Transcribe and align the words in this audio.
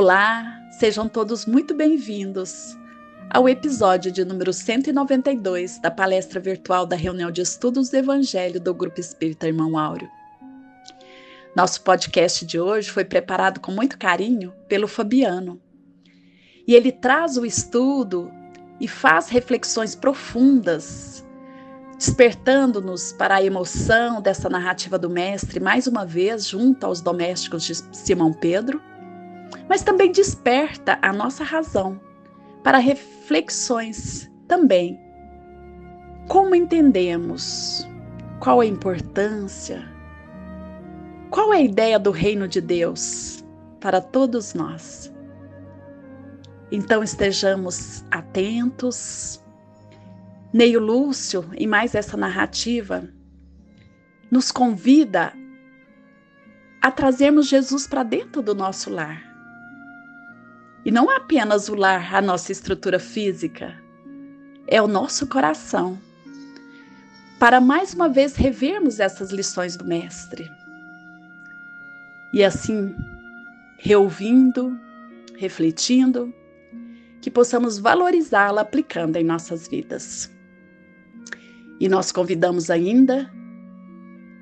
Olá, 0.00 0.62
sejam 0.78 1.08
todos 1.08 1.44
muito 1.44 1.74
bem-vindos 1.74 2.78
ao 3.28 3.48
episódio 3.48 4.12
de 4.12 4.24
número 4.24 4.52
192 4.52 5.80
da 5.80 5.90
palestra 5.90 6.38
virtual 6.38 6.86
da 6.86 6.94
reunião 6.94 7.32
de 7.32 7.40
estudos 7.40 7.90
do 7.90 7.96
Evangelho 7.96 8.60
do 8.60 8.72
Grupo 8.72 9.00
Espírita 9.00 9.48
Irmão 9.48 9.76
Áureo. 9.76 10.08
Nosso 11.56 11.82
podcast 11.82 12.46
de 12.46 12.60
hoje 12.60 12.88
foi 12.88 13.04
preparado 13.04 13.58
com 13.58 13.72
muito 13.72 13.98
carinho 13.98 14.54
pelo 14.68 14.86
Fabiano. 14.86 15.60
E 16.64 16.76
ele 16.76 16.92
traz 16.92 17.36
o 17.36 17.44
estudo 17.44 18.30
e 18.80 18.86
faz 18.86 19.28
reflexões 19.28 19.96
profundas, 19.96 21.26
despertando-nos 21.98 23.12
para 23.14 23.34
a 23.34 23.42
emoção 23.42 24.22
dessa 24.22 24.48
narrativa 24.48 24.96
do 24.96 25.10
Mestre, 25.10 25.58
mais 25.58 25.88
uma 25.88 26.06
vez 26.06 26.46
junto 26.46 26.86
aos 26.86 27.00
domésticos 27.00 27.64
de 27.64 27.74
Simão 27.92 28.32
Pedro 28.32 28.80
mas 29.68 29.82
também 29.82 30.10
desperta 30.10 30.98
a 31.02 31.12
nossa 31.12 31.44
razão 31.44 32.00
para 32.62 32.78
reflexões 32.78 34.30
também. 34.46 34.98
Como 36.28 36.54
entendemos? 36.54 37.86
Qual 38.40 38.60
a 38.60 38.66
importância? 38.66 39.86
Qual 41.30 41.52
é 41.52 41.58
a 41.58 41.62
ideia 41.62 41.98
do 41.98 42.10
reino 42.10 42.48
de 42.48 42.60
Deus 42.60 43.44
para 43.80 44.00
todos 44.00 44.54
nós? 44.54 45.12
Então 46.70 47.02
estejamos 47.02 48.04
atentos. 48.10 49.42
Neio 50.52 50.80
Lúcio, 50.80 51.44
em 51.54 51.66
mais 51.66 51.94
essa 51.94 52.16
narrativa, 52.16 53.06
nos 54.30 54.50
convida 54.50 55.32
a 56.80 56.90
trazermos 56.90 57.46
Jesus 57.46 57.86
para 57.86 58.02
dentro 58.02 58.40
do 58.40 58.54
nosso 58.54 58.90
lar 58.90 59.27
e 60.84 60.90
não 60.90 61.10
apenas 61.10 61.68
o 61.68 61.74
lar, 61.74 62.14
a 62.14 62.20
nossa 62.20 62.52
estrutura 62.52 62.98
física, 62.98 63.74
é 64.66 64.80
o 64.80 64.86
nosso 64.86 65.26
coração. 65.26 65.98
Para 67.38 67.60
mais 67.60 67.94
uma 67.94 68.08
vez 68.08 68.36
revermos 68.36 69.00
essas 69.00 69.30
lições 69.30 69.76
do 69.76 69.84
Mestre. 69.84 70.50
E 72.32 72.44
assim, 72.44 72.94
reouvindo, 73.78 74.78
refletindo, 75.36 76.34
que 77.20 77.30
possamos 77.30 77.78
valorizá-la 77.78 78.62
aplicando 78.62 79.16
em 79.16 79.24
nossas 79.24 79.68
vidas. 79.68 80.30
E 81.80 81.88
nós 81.88 82.12
convidamos 82.12 82.70
ainda 82.70 83.30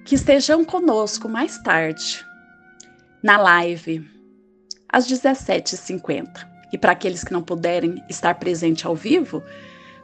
que 0.04 0.14
estejam 0.14 0.64
conosco 0.64 1.28
mais 1.28 1.58
tarde, 1.58 2.24
na 3.22 3.36
live 3.36 4.15
às 4.96 5.06
17h50. 5.06 6.46
E 6.72 6.78
para 6.78 6.92
aqueles 6.92 7.22
que 7.22 7.32
não 7.32 7.42
puderem 7.42 8.02
estar 8.08 8.34
presente 8.36 8.86
ao 8.86 8.96
vivo, 8.96 9.42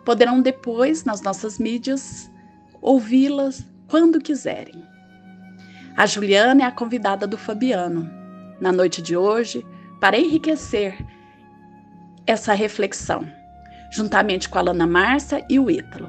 poderão 0.05 0.43
depois, 0.43 1.03
nas 1.03 1.23
nossas 1.23 1.59
mídias, 1.59 2.31
ouvi-las 2.83 3.65
quando 3.89 4.21
quiserem. 4.21 4.85
A 5.97 6.05
Juliana 6.05 6.65
é 6.65 6.67
a 6.67 6.71
convidada 6.71 7.27
do 7.27 7.39
Fabiano, 7.39 8.11
na 8.61 8.71
noite 8.71 9.01
de 9.01 9.17
hoje, 9.17 9.65
para 9.99 10.19
enriquecer 10.19 10.95
essa 12.27 12.53
reflexão, 12.53 13.27
juntamente 13.91 14.47
com 14.47 14.59
a 14.59 14.63
Lana 14.63 14.87
Márcia 14.87 15.43
e 15.49 15.59
o 15.59 15.71
Ítalo. 15.71 16.09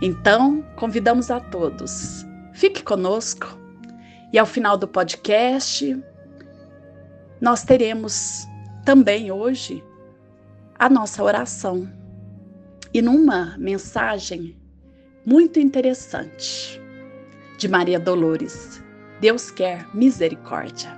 Então, 0.00 0.64
convidamos 0.76 1.32
a 1.32 1.40
todos. 1.40 2.24
Fique 2.52 2.84
conosco 2.84 3.58
e 4.32 4.38
ao 4.38 4.46
final 4.46 4.76
do 4.76 4.86
podcast, 4.86 6.00
nós 7.40 7.64
teremos 7.64 8.46
também 8.84 9.30
hoje 9.30 9.82
a 10.78 10.88
nossa 10.88 11.22
oração. 11.22 11.88
E 12.92 13.02
numa 13.02 13.56
mensagem 13.58 14.56
muito 15.24 15.58
interessante 15.58 16.80
de 17.58 17.68
Maria 17.68 17.98
Dolores, 17.98 18.82
Deus 19.20 19.50
quer 19.50 19.86
misericórdia. 19.94 20.90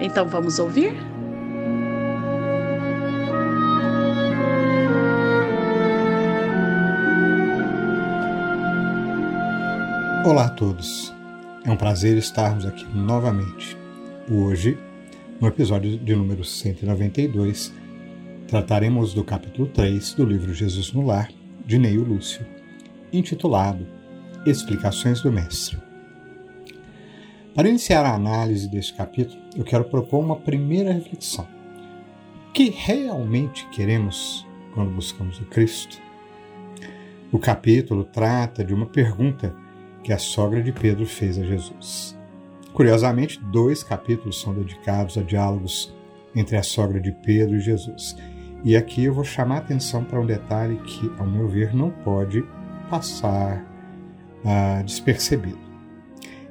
Então 0.00 0.28
vamos 0.28 0.58
ouvir? 0.58 0.94
Olá 10.24 10.46
a 10.46 10.50
todos. 10.50 11.12
É 11.64 11.70
um 11.70 11.76
prazer 11.76 12.16
estarmos 12.16 12.64
aqui 12.64 12.84
novamente. 12.94 13.83
Hoje, 14.30 14.78
no 15.38 15.46
episódio 15.46 15.98
de 15.98 16.16
número 16.16 16.42
192, 16.42 17.70
trataremos 18.48 19.12
do 19.12 19.22
capítulo 19.22 19.68
3 19.68 20.14
do 20.14 20.24
livro 20.24 20.54
Jesus 20.54 20.94
no 20.94 21.04
Lar, 21.04 21.28
de 21.66 21.78
Neio 21.78 22.02
Lúcio, 22.02 22.46
intitulado 23.12 23.86
Explicações 24.46 25.20
do 25.20 25.30
Mestre. 25.30 25.76
Para 27.54 27.68
iniciar 27.68 28.06
a 28.06 28.14
análise 28.14 28.66
deste 28.66 28.94
capítulo, 28.94 29.42
eu 29.54 29.62
quero 29.62 29.84
propor 29.84 30.24
uma 30.24 30.36
primeira 30.36 30.90
reflexão. 30.90 31.46
O 32.48 32.52
que 32.52 32.70
realmente 32.70 33.68
queremos 33.68 34.46
quando 34.72 34.90
buscamos 34.90 35.38
o 35.38 35.44
Cristo? 35.44 36.00
O 37.30 37.38
capítulo 37.38 38.04
trata 38.04 38.64
de 38.64 38.72
uma 38.72 38.86
pergunta 38.86 39.54
que 40.02 40.14
a 40.14 40.18
sogra 40.18 40.62
de 40.62 40.72
Pedro 40.72 41.04
fez 41.04 41.38
a 41.38 41.44
Jesus. 41.44 42.23
Curiosamente, 42.74 43.40
dois 43.40 43.84
capítulos 43.84 44.40
são 44.40 44.52
dedicados 44.52 45.16
a 45.16 45.22
diálogos 45.22 45.94
entre 46.34 46.56
a 46.56 46.62
sogra 46.62 47.00
de 47.00 47.12
Pedro 47.12 47.56
e 47.56 47.60
Jesus. 47.60 48.16
E 48.64 48.76
aqui 48.76 49.04
eu 49.04 49.14
vou 49.14 49.22
chamar 49.22 49.54
a 49.54 49.58
atenção 49.58 50.02
para 50.02 50.20
um 50.20 50.26
detalhe 50.26 50.76
que, 50.78 51.08
ao 51.16 51.24
meu 51.24 51.46
ver, 51.46 51.72
não 51.72 51.90
pode 51.90 52.44
passar 52.90 53.64
uh, 54.44 54.82
despercebido. 54.82 55.60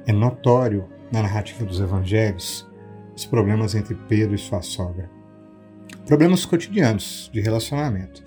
É 0.06 0.12
notório 0.14 0.88
na 1.12 1.20
narrativa 1.20 1.62
dos 1.62 1.78
evangelhos 1.78 2.66
os 3.14 3.26
problemas 3.26 3.74
entre 3.74 3.94
Pedro 3.94 4.34
e 4.34 4.38
sua 4.38 4.62
sogra. 4.62 5.10
Problemas 6.06 6.46
cotidianos 6.46 7.28
de 7.34 7.40
relacionamento. 7.42 8.24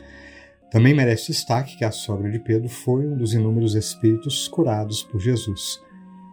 Também 0.70 0.94
merece 0.94 1.32
destaque 1.32 1.78
que 1.78 1.84
a 1.84 1.92
sogra 1.92 2.30
de 2.30 2.38
Pedro 2.38 2.70
foi 2.70 3.08
um 3.08 3.18
dos 3.18 3.34
inúmeros 3.34 3.74
espíritos 3.74 4.48
curados 4.48 5.02
por 5.02 5.20
Jesus 5.20 5.82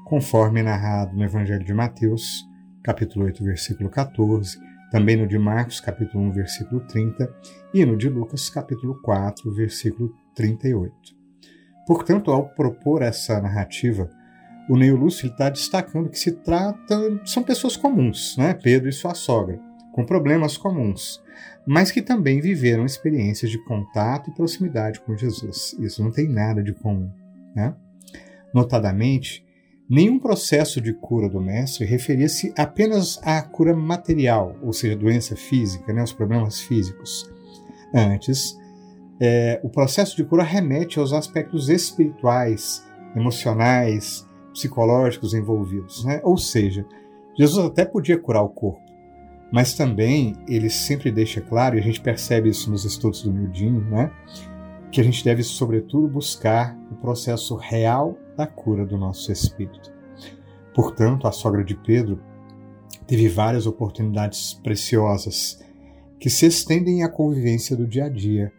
conforme 0.04 0.62
narrado 0.62 1.16
no 1.16 1.24
Evangelho 1.24 1.64
de 1.64 1.72
Mateus, 1.72 2.46
capítulo 2.82 3.24
8, 3.24 3.42
versículo 3.42 3.88
14, 3.88 4.58
também 4.90 5.16
no 5.16 5.26
de 5.26 5.38
Marcos, 5.38 5.80
capítulo 5.80 6.24
1, 6.24 6.32
versículo 6.32 6.80
30, 6.82 7.28
e 7.72 7.84
no 7.84 7.96
de 7.96 8.08
Lucas, 8.08 8.48
capítulo 8.50 9.00
4, 9.02 9.52
versículo 9.54 10.14
38. 10.34 10.94
Portanto, 11.86 12.30
ao 12.30 12.48
propor 12.50 13.02
essa 13.02 13.40
narrativa, 13.40 14.08
o 14.68 14.76
Neio 14.76 14.96
Lúcio 14.96 15.26
está 15.26 15.50
destacando 15.50 16.08
que 16.08 16.18
se 16.18 16.32
trata, 16.32 17.20
são 17.24 17.42
pessoas 17.42 17.76
comuns, 17.76 18.36
né? 18.38 18.54
Pedro 18.54 18.88
e 18.88 18.92
sua 18.92 19.14
sogra, 19.14 19.60
com 19.92 20.04
problemas 20.04 20.56
comuns, 20.56 21.22
mas 21.66 21.90
que 21.90 22.00
também 22.00 22.40
viveram 22.40 22.84
experiências 22.84 23.50
de 23.50 23.62
contato 23.64 24.30
e 24.30 24.34
proximidade 24.34 25.00
com 25.00 25.16
Jesus. 25.16 25.74
Isso 25.78 26.02
não 26.02 26.10
tem 26.10 26.28
nada 26.28 26.62
de 26.62 26.72
comum. 26.72 27.10
Né? 27.54 27.74
Notadamente, 28.54 29.43
Nenhum 29.88 30.18
processo 30.18 30.80
de 30.80 30.94
cura 30.94 31.28
do 31.28 31.40
mestre 31.40 31.84
referia-se 31.84 32.54
apenas 32.56 33.20
à 33.22 33.42
cura 33.42 33.76
material, 33.76 34.56
ou 34.62 34.72
seja, 34.72 34.96
doença 34.96 35.36
física, 35.36 35.92
né, 35.92 36.02
os 36.02 36.12
problemas 36.12 36.60
físicos. 36.60 37.30
Antes, 37.92 38.58
é, 39.20 39.60
o 39.62 39.68
processo 39.68 40.16
de 40.16 40.24
cura 40.24 40.42
remete 40.42 40.98
aos 40.98 41.12
aspectos 41.12 41.68
espirituais, 41.68 42.82
emocionais, 43.14 44.26
psicológicos 44.54 45.34
envolvidos. 45.34 46.02
Né? 46.04 46.20
Ou 46.24 46.38
seja, 46.38 46.86
Jesus 47.38 47.66
até 47.66 47.84
podia 47.84 48.18
curar 48.18 48.42
o 48.42 48.48
corpo, 48.48 48.80
mas 49.52 49.74
também 49.74 50.34
ele 50.48 50.70
sempre 50.70 51.12
deixa 51.12 51.42
claro, 51.42 51.76
e 51.76 51.78
a 51.78 51.82
gente 51.82 52.00
percebe 52.00 52.48
isso 52.48 52.70
nos 52.70 52.86
estudos 52.86 53.22
do 53.22 53.30
Mildinho, 53.30 53.82
né? 53.82 54.10
que 54.90 55.00
a 55.00 55.04
gente 55.04 55.22
deve, 55.22 55.42
sobretudo, 55.42 56.08
buscar 56.08 56.74
o 56.90 56.94
processo 56.94 57.54
real 57.54 58.16
da 58.36 58.46
cura 58.46 58.84
do 58.84 58.96
nosso 58.98 59.30
espírito. 59.30 59.92
Portanto, 60.74 61.26
a 61.26 61.32
sogra 61.32 61.64
de 61.64 61.74
Pedro 61.74 62.20
teve 63.06 63.28
várias 63.28 63.66
oportunidades 63.66 64.54
preciosas 64.54 65.62
que 66.18 66.30
se 66.30 66.46
estendem 66.46 67.02
à 67.02 67.08
convivência 67.08 67.76
do 67.76 67.86
dia 67.86 68.06
a 68.06 68.08
dia, 68.08 68.52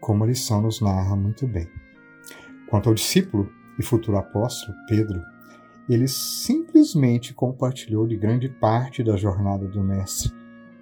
como 0.00 0.24
a 0.24 0.26
lição 0.26 0.60
nos 0.60 0.80
narra 0.80 1.16
muito 1.16 1.46
bem. 1.46 1.68
Quanto 2.68 2.88
ao 2.88 2.94
discípulo 2.94 3.50
e 3.78 3.82
futuro 3.82 4.16
apóstolo, 4.16 4.76
Pedro, 4.88 5.22
ele 5.88 6.08
simplesmente 6.08 7.34
compartilhou 7.34 8.06
de 8.06 8.16
grande 8.16 8.48
parte 8.48 9.02
da 9.02 9.16
jornada 9.16 9.66
do 9.66 9.82
Mestre, 9.82 10.32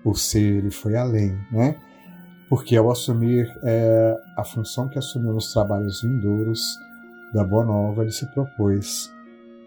ou 0.04 0.14
seja, 0.14 0.58
ele 0.58 0.70
foi 0.70 0.96
além, 0.96 1.38
né? 1.50 1.76
Porque 2.48 2.76
ao 2.76 2.90
assumir 2.90 3.48
é, 3.62 4.16
a 4.36 4.44
função 4.44 4.88
que 4.88 4.98
assumiu 4.98 5.32
nos 5.32 5.52
trabalhos 5.52 6.02
vindouros, 6.02 6.60
da 7.32 7.44
Boa 7.44 7.64
Nova, 7.64 8.02
ele 8.02 8.10
se 8.10 8.26
propôs, 8.32 9.12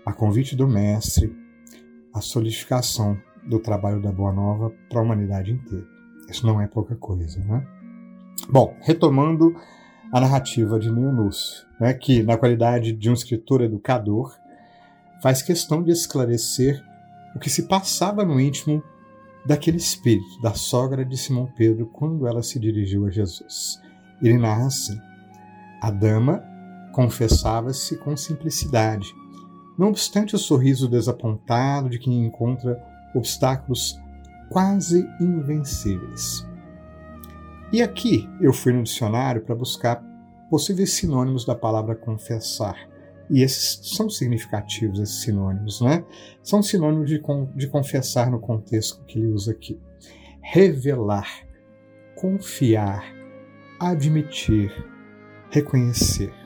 a 0.05 0.11
convite 0.11 0.55
do 0.55 0.67
Mestre, 0.67 1.35
a 2.13 2.21
solidificação 2.21 3.17
do 3.47 3.59
trabalho 3.59 4.01
da 4.01 4.11
Boa 4.11 4.31
Nova 4.31 4.73
para 4.89 4.99
a 4.99 5.03
humanidade 5.03 5.51
inteira. 5.51 5.87
Isso 6.29 6.45
não 6.45 6.61
é 6.61 6.67
pouca 6.67 6.95
coisa, 6.95 7.39
né? 7.43 7.65
Bom, 8.49 8.75
retomando 8.81 9.55
a 10.11 10.19
narrativa 10.19 10.79
de 10.79 10.91
Neo 10.91 11.11
Lúcio, 11.11 11.65
né, 11.79 11.93
que, 11.93 12.21
na 12.21 12.37
qualidade 12.37 12.91
de 12.91 13.09
um 13.09 13.13
escritor 13.13 13.61
educador, 13.61 14.35
faz 15.21 15.41
questão 15.41 15.81
de 15.81 15.91
esclarecer 15.91 16.83
o 17.35 17.39
que 17.39 17.49
se 17.49 17.63
passava 17.67 18.23
no 18.23 18.39
íntimo 18.39 18.83
daquele 19.45 19.77
espírito, 19.77 20.41
da 20.41 20.53
sogra 20.53 21.03
de 21.03 21.17
Simão 21.17 21.47
Pedro, 21.57 21.87
quando 21.87 22.27
ela 22.27 22.43
se 22.43 22.59
dirigiu 22.59 23.05
a 23.05 23.09
Jesus. 23.09 23.81
Ele 24.21 24.37
narra 24.37 24.67
assim: 24.67 24.99
A 25.81 25.89
dama 25.89 26.43
confessava-se 26.93 27.97
com 27.97 28.15
simplicidade, 28.15 29.13
não 29.77 29.89
obstante 29.89 30.35
o 30.35 30.39
sorriso 30.39 30.87
desapontado 30.87 31.89
de 31.89 31.99
quem 31.99 32.25
encontra 32.25 32.81
obstáculos 33.13 33.99
quase 34.49 35.05
invencíveis. 35.19 36.47
E 37.71 37.81
aqui 37.81 38.29
eu 38.39 38.53
fui 38.53 38.71
no 38.71 38.83
dicionário 38.83 39.41
para 39.41 39.55
buscar 39.55 40.01
possíveis 40.49 40.93
sinônimos 40.93 41.43
da 41.43 41.55
palavra 41.55 41.95
confessar. 41.95 42.77
E 43.29 43.41
esses 43.41 43.95
são 43.95 44.09
significativos, 44.09 44.99
esses 44.99 45.21
sinônimos, 45.21 45.81
né? 45.81 46.05
São 46.43 46.61
sinônimos 46.61 47.09
de, 47.09 47.19
de 47.55 47.67
confessar 47.67 48.29
no 48.29 48.39
contexto 48.39 49.03
que 49.05 49.17
ele 49.17 49.29
usa 49.29 49.51
aqui. 49.51 49.79
Revelar, 50.39 51.27
confiar, 52.15 53.03
admitir, 53.79 54.71
reconhecer. 55.49 56.42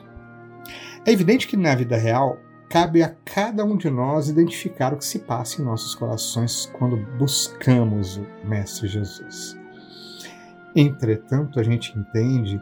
É 1.08 1.10
evidente 1.10 1.48
que 1.48 1.56
na 1.56 1.74
vida 1.74 1.96
real 1.96 2.38
cabe 2.68 3.02
a 3.02 3.08
cada 3.08 3.64
um 3.64 3.78
de 3.78 3.88
nós 3.88 4.28
identificar 4.28 4.92
o 4.92 4.98
que 4.98 5.06
se 5.06 5.20
passa 5.20 5.62
em 5.62 5.64
nossos 5.64 5.94
corações 5.94 6.70
quando 6.74 6.98
buscamos 7.16 8.18
o 8.18 8.26
Mestre 8.44 8.86
Jesus. 8.86 9.58
Entretanto, 10.76 11.58
a 11.58 11.62
gente 11.62 11.98
entende 11.98 12.60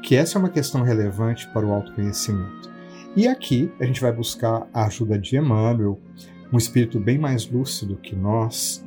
que 0.00 0.14
essa 0.14 0.38
é 0.38 0.40
uma 0.40 0.48
questão 0.48 0.82
relevante 0.82 1.48
para 1.48 1.66
o 1.66 1.72
autoconhecimento. 1.72 2.70
E 3.16 3.26
aqui 3.26 3.68
a 3.80 3.84
gente 3.84 4.00
vai 4.00 4.12
buscar 4.12 4.68
a 4.72 4.84
ajuda 4.84 5.18
de 5.18 5.36
Emmanuel, 5.36 5.98
um 6.52 6.56
espírito 6.56 7.00
bem 7.00 7.18
mais 7.18 7.50
lúcido 7.50 7.96
que 7.96 8.14
nós, 8.14 8.86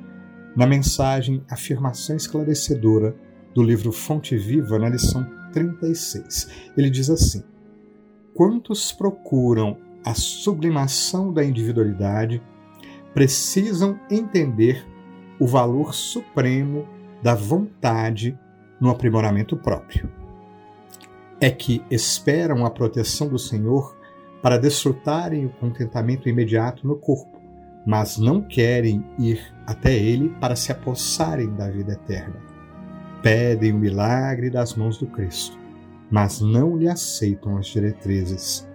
na 0.56 0.66
mensagem 0.66 1.44
Afirmação 1.52 2.16
Esclarecedora 2.16 3.14
do 3.54 3.62
livro 3.62 3.92
Fonte 3.92 4.38
Viva, 4.38 4.80
na 4.80 4.88
lição 4.88 5.30
36. 5.52 6.72
Ele 6.78 6.90
diz 6.90 7.10
assim: 7.10 7.51
Quantos 8.34 8.92
procuram 8.92 9.78
a 10.06 10.14
sublimação 10.14 11.32
da 11.32 11.44
individualidade 11.44 12.42
precisam 13.14 14.00
entender 14.10 14.86
o 15.40 15.46
valor 15.46 15.94
supremo 15.94 16.88
da 17.22 17.36
vontade 17.36 18.38
no 18.80 18.90
aprimoramento 18.90 19.56
próprio. 19.56 20.10
É 21.40 21.50
que 21.50 21.84
esperam 21.90 22.66
a 22.66 22.70
proteção 22.70 23.28
do 23.28 23.38
Senhor 23.38 23.96
para 24.42 24.58
desfrutarem 24.58 25.46
o 25.46 25.50
contentamento 25.50 26.28
imediato 26.28 26.88
no 26.88 26.96
corpo, 26.96 27.40
mas 27.86 28.18
não 28.18 28.42
querem 28.42 29.04
ir 29.20 29.42
até 29.68 29.94
Ele 29.94 30.30
para 30.40 30.56
se 30.56 30.72
apossarem 30.72 31.54
da 31.54 31.70
vida 31.70 31.94
eterna. 31.94 32.36
Pedem 33.22 33.74
o 33.74 33.78
milagre 33.78 34.50
das 34.50 34.76
mãos 34.76 34.98
do 34.98 35.06
Cristo, 35.08 35.58
mas 36.12 36.42
não 36.42 36.78
lhe 36.78 36.88
aceitam 36.88 37.58
as 37.58 37.68
diretrizes 37.68 38.70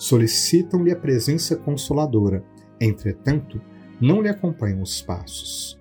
solicitam-lhe 0.00 0.90
a 0.90 0.96
presença 0.96 1.54
consoladora, 1.54 2.42
entretanto, 2.80 3.60
não 4.00 4.22
lhe 4.22 4.30
acompanham 4.30 4.80
os 4.80 5.02
passos. 5.02 5.78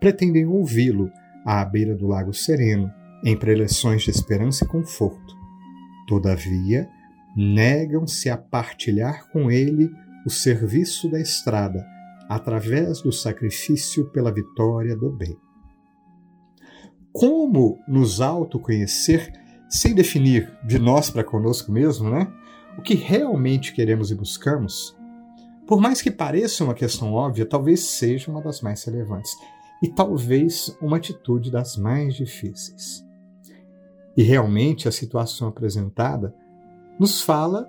Pretendem 0.00 0.46
ouvi-lo 0.46 1.12
à 1.44 1.62
beira 1.62 1.94
do 1.94 2.06
lago 2.06 2.32
sereno, 2.32 2.90
em 3.22 3.36
preleções 3.36 4.02
de 4.04 4.10
esperança 4.10 4.64
e 4.64 4.68
conforto. 4.68 5.36
Todavia, 6.08 6.88
negam-se 7.36 8.30
a 8.30 8.38
partilhar 8.38 9.28
com 9.30 9.50
ele 9.50 9.90
o 10.26 10.30
serviço 10.30 11.10
da 11.10 11.20
estrada, 11.20 11.84
através 12.30 13.02
do 13.02 13.12
sacrifício 13.12 14.10
pela 14.12 14.32
vitória 14.32 14.96
do 14.96 15.10
bem. 15.10 15.36
Como 17.12 17.78
nos 17.86 18.22
autoconhecer 18.22 19.30
sem 19.72 19.94
definir 19.94 20.52
de 20.62 20.78
nós 20.78 21.10
para 21.10 21.24
conosco 21.24 21.72
mesmo, 21.72 22.10
né? 22.10 22.30
o 22.76 22.82
que 22.82 22.94
realmente 22.94 23.72
queremos 23.72 24.10
e 24.10 24.14
buscamos, 24.14 24.96
por 25.66 25.80
mais 25.80 26.02
que 26.02 26.10
pareça 26.10 26.64
uma 26.64 26.74
questão 26.74 27.12
óbvia, 27.12 27.46
talvez 27.46 27.80
seja 27.80 28.30
uma 28.30 28.42
das 28.42 28.60
mais 28.60 28.84
relevantes 28.84 29.32
e 29.82 29.88
talvez 29.88 30.76
uma 30.80 30.96
atitude 30.96 31.50
das 31.50 31.76
mais 31.76 32.14
difíceis. 32.14 33.04
E 34.16 34.22
realmente 34.22 34.88
a 34.88 34.92
situação 34.92 35.48
apresentada 35.48 36.34
nos 36.98 37.22
fala 37.22 37.68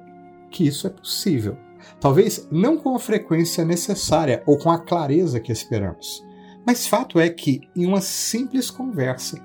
que 0.51 0.65
isso 0.65 0.85
é 0.85 0.89
possível. 0.89 1.57
Talvez 2.00 2.47
não 2.51 2.77
com 2.77 2.95
a 2.95 3.00
frequência 3.00 3.63
necessária 3.63 4.44
ou 4.45 4.57
com 4.57 4.69
a 4.69 4.79
clareza 4.79 5.39
que 5.39 5.51
esperamos, 5.51 6.23
mas 6.65 6.88
fato 6.88 7.19
é 7.19 7.29
que, 7.29 7.61
em 7.75 7.85
uma 7.85 8.01
simples 8.01 8.69
conversa, 8.69 9.38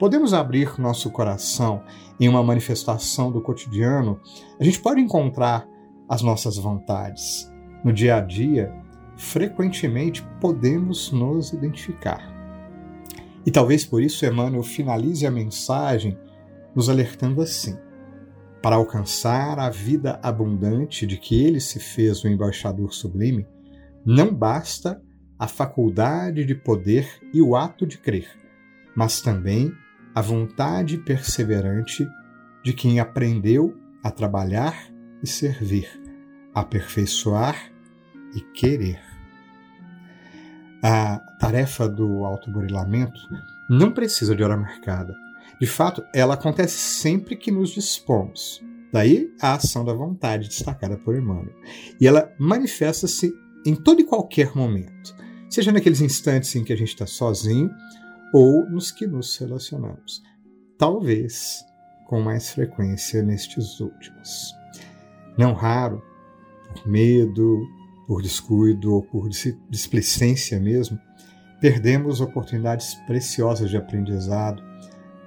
podemos 0.00 0.32
abrir 0.32 0.80
nosso 0.80 1.10
coração 1.10 1.84
em 2.18 2.26
uma 2.26 2.42
manifestação 2.42 3.30
do 3.30 3.42
cotidiano, 3.42 4.18
a 4.58 4.64
gente 4.64 4.80
pode 4.80 4.98
encontrar 4.98 5.68
as 6.08 6.22
nossas 6.22 6.56
vontades. 6.56 7.52
No 7.84 7.92
dia 7.92 8.16
a 8.16 8.20
dia, 8.20 8.72
frequentemente 9.14 10.26
podemos 10.40 11.12
nos 11.12 11.52
identificar. 11.52 12.34
E 13.44 13.50
talvez 13.50 13.84
por 13.84 14.02
isso 14.02 14.24
Emmanuel 14.24 14.62
finalize 14.62 15.26
a 15.26 15.30
mensagem 15.30 16.18
nos 16.74 16.88
alertando 16.88 17.42
assim: 17.42 17.76
para 18.62 18.76
alcançar 18.76 19.58
a 19.58 19.68
vida 19.68 20.18
abundante 20.22 21.06
de 21.06 21.18
que 21.18 21.44
ele 21.44 21.60
se 21.60 21.78
fez 21.78 22.24
o 22.24 22.28
embaixador 22.28 22.94
sublime, 22.94 23.46
não 24.02 24.34
basta 24.34 24.98
a 25.38 25.46
faculdade 25.46 26.46
de 26.46 26.54
poder 26.54 27.06
e 27.34 27.42
o 27.42 27.54
ato 27.54 27.86
de 27.86 27.98
crer, 27.98 28.28
mas 28.96 29.20
também 29.20 29.70
a 30.20 30.22
vontade 30.22 30.98
perseverante 30.98 32.06
de 32.62 32.74
quem 32.74 33.00
aprendeu 33.00 33.74
a 34.04 34.10
trabalhar 34.10 34.76
e 35.22 35.26
servir, 35.26 35.88
aperfeiçoar 36.54 37.72
e 38.34 38.40
querer. 38.52 39.00
A 40.82 41.18
tarefa 41.40 41.88
do 41.88 42.26
autoburilamento 42.26 43.18
não 43.70 43.92
precisa 43.92 44.36
de 44.36 44.42
hora 44.42 44.58
marcada. 44.58 45.16
De 45.58 45.66
fato, 45.66 46.04
ela 46.14 46.34
acontece 46.34 46.76
sempre 46.76 47.34
que 47.34 47.50
nos 47.50 47.70
dispomos. 47.70 48.62
Daí 48.92 49.34
a 49.40 49.54
ação 49.54 49.86
da 49.86 49.94
vontade 49.94 50.48
destacada 50.48 50.98
por 50.98 51.16
Emmanuel. 51.16 51.56
E 51.98 52.06
ela 52.06 52.30
manifesta-se 52.38 53.32
em 53.64 53.74
todo 53.74 54.02
e 54.02 54.04
qualquer 54.04 54.54
momento, 54.54 55.16
seja 55.48 55.72
naqueles 55.72 56.02
instantes 56.02 56.54
em 56.54 56.62
que 56.62 56.74
a 56.74 56.76
gente 56.76 56.88
está 56.88 57.06
sozinho 57.06 57.70
ou 58.32 58.68
nos 58.68 58.90
que 58.90 59.06
nos 59.06 59.36
relacionamos. 59.38 60.22
Talvez 60.78 61.64
com 62.06 62.20
mais 62.20 62.50
frequência 62.50 63.22
nestes 63.22 63.78
últimos. 63.80 64.54
Não 65.38 65.52
raro, 65.52 66.02
por 66.74 66.86
medo, 66.88 67.60
por 68.06 68.22
descuido 68.22 68.94
ou 68.94 69.02
por 69.02 69.28
displicência 69.68 70.58
mesmo, 70.58 70.98
perdemos 71.60 72.20
oportunidades 72.20 72.94
preciosas 73.06 73.70
de 73.70 73.76
aprendizado 73.76 74.62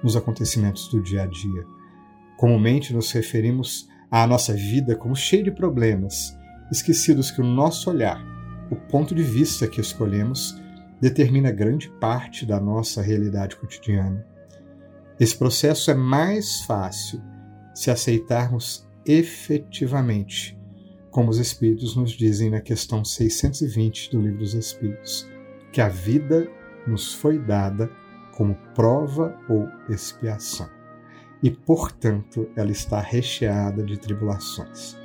nos 0.02 0.16
acontecimentos 0.16 0.88
do 0.88 1.02
dia 1.02 1.22
a 1.22 1.26
dia. 1.26 1.64
Comumente 2.36 2.92
nos 2.92 3.10
referimos 3.12 3.88
à 4.10 4.26
nossa 4.26 4.52
vida 4.52 4.94
como 4.94 5.16
cheia 5.16 5.42
de 5.42 5.50
problemas, 5.50 6.36
esquecidos 6.70 7.30
que 7.30 7.40
o 7.40 7.44
nosso 7.44 7.88
olhar, 7.88 8.22
o 8.70 8.76
ponto 8.76 9.14
de 9.14 9.22
vista 9.22 9.66
que 9.66 9.80
escolhemos, 9.80 10.54
determina 11.00 11.50
grande 11.50 11.90
parte 12.00 12.46
da 12.46 12.60
nossa 12.60 13.02
realidade 13.02 13.56
cotidiana. 13.56 14.26
Esse 15.18 15.36
processo 15.36 15.90
é 15.90 15.94
mais 15.94 16.62
fácil 16.62 17.22
se 17.74 17.90
aceitarmos 17.90 18.88
efetivamente, 19.06 20.58
como 21.10 21.30
os 21.30 21.38
Espíritos 21.38 21.94
nos 21.94 22.12
dizem 22.12 22.50
na 22.50 22.60
questão 22.60 23.04
620 23.04 24.10
do 24.10 24.20
Livro 24.20 24.38
dos 24.38 24.54
Espíritos, 24.54 25.28
que 25.72 25.80
a 25.80 25.88
vida 25.88 26.48
nos 26.86 27.14
foi 27.14 27.38
dada 27.38 27.90
como 28.32 28.56
prova 28.74 29.38
ou 29.48 29.68
expiação, 29.88 30.68
e, 31.42 31.50
portanto, 31.50 32.48
ela 32.56 32.70
está 32.70 33.00
recheada 33.00 33.82
de 33.82 33.98
tribulações. 33.98 34.96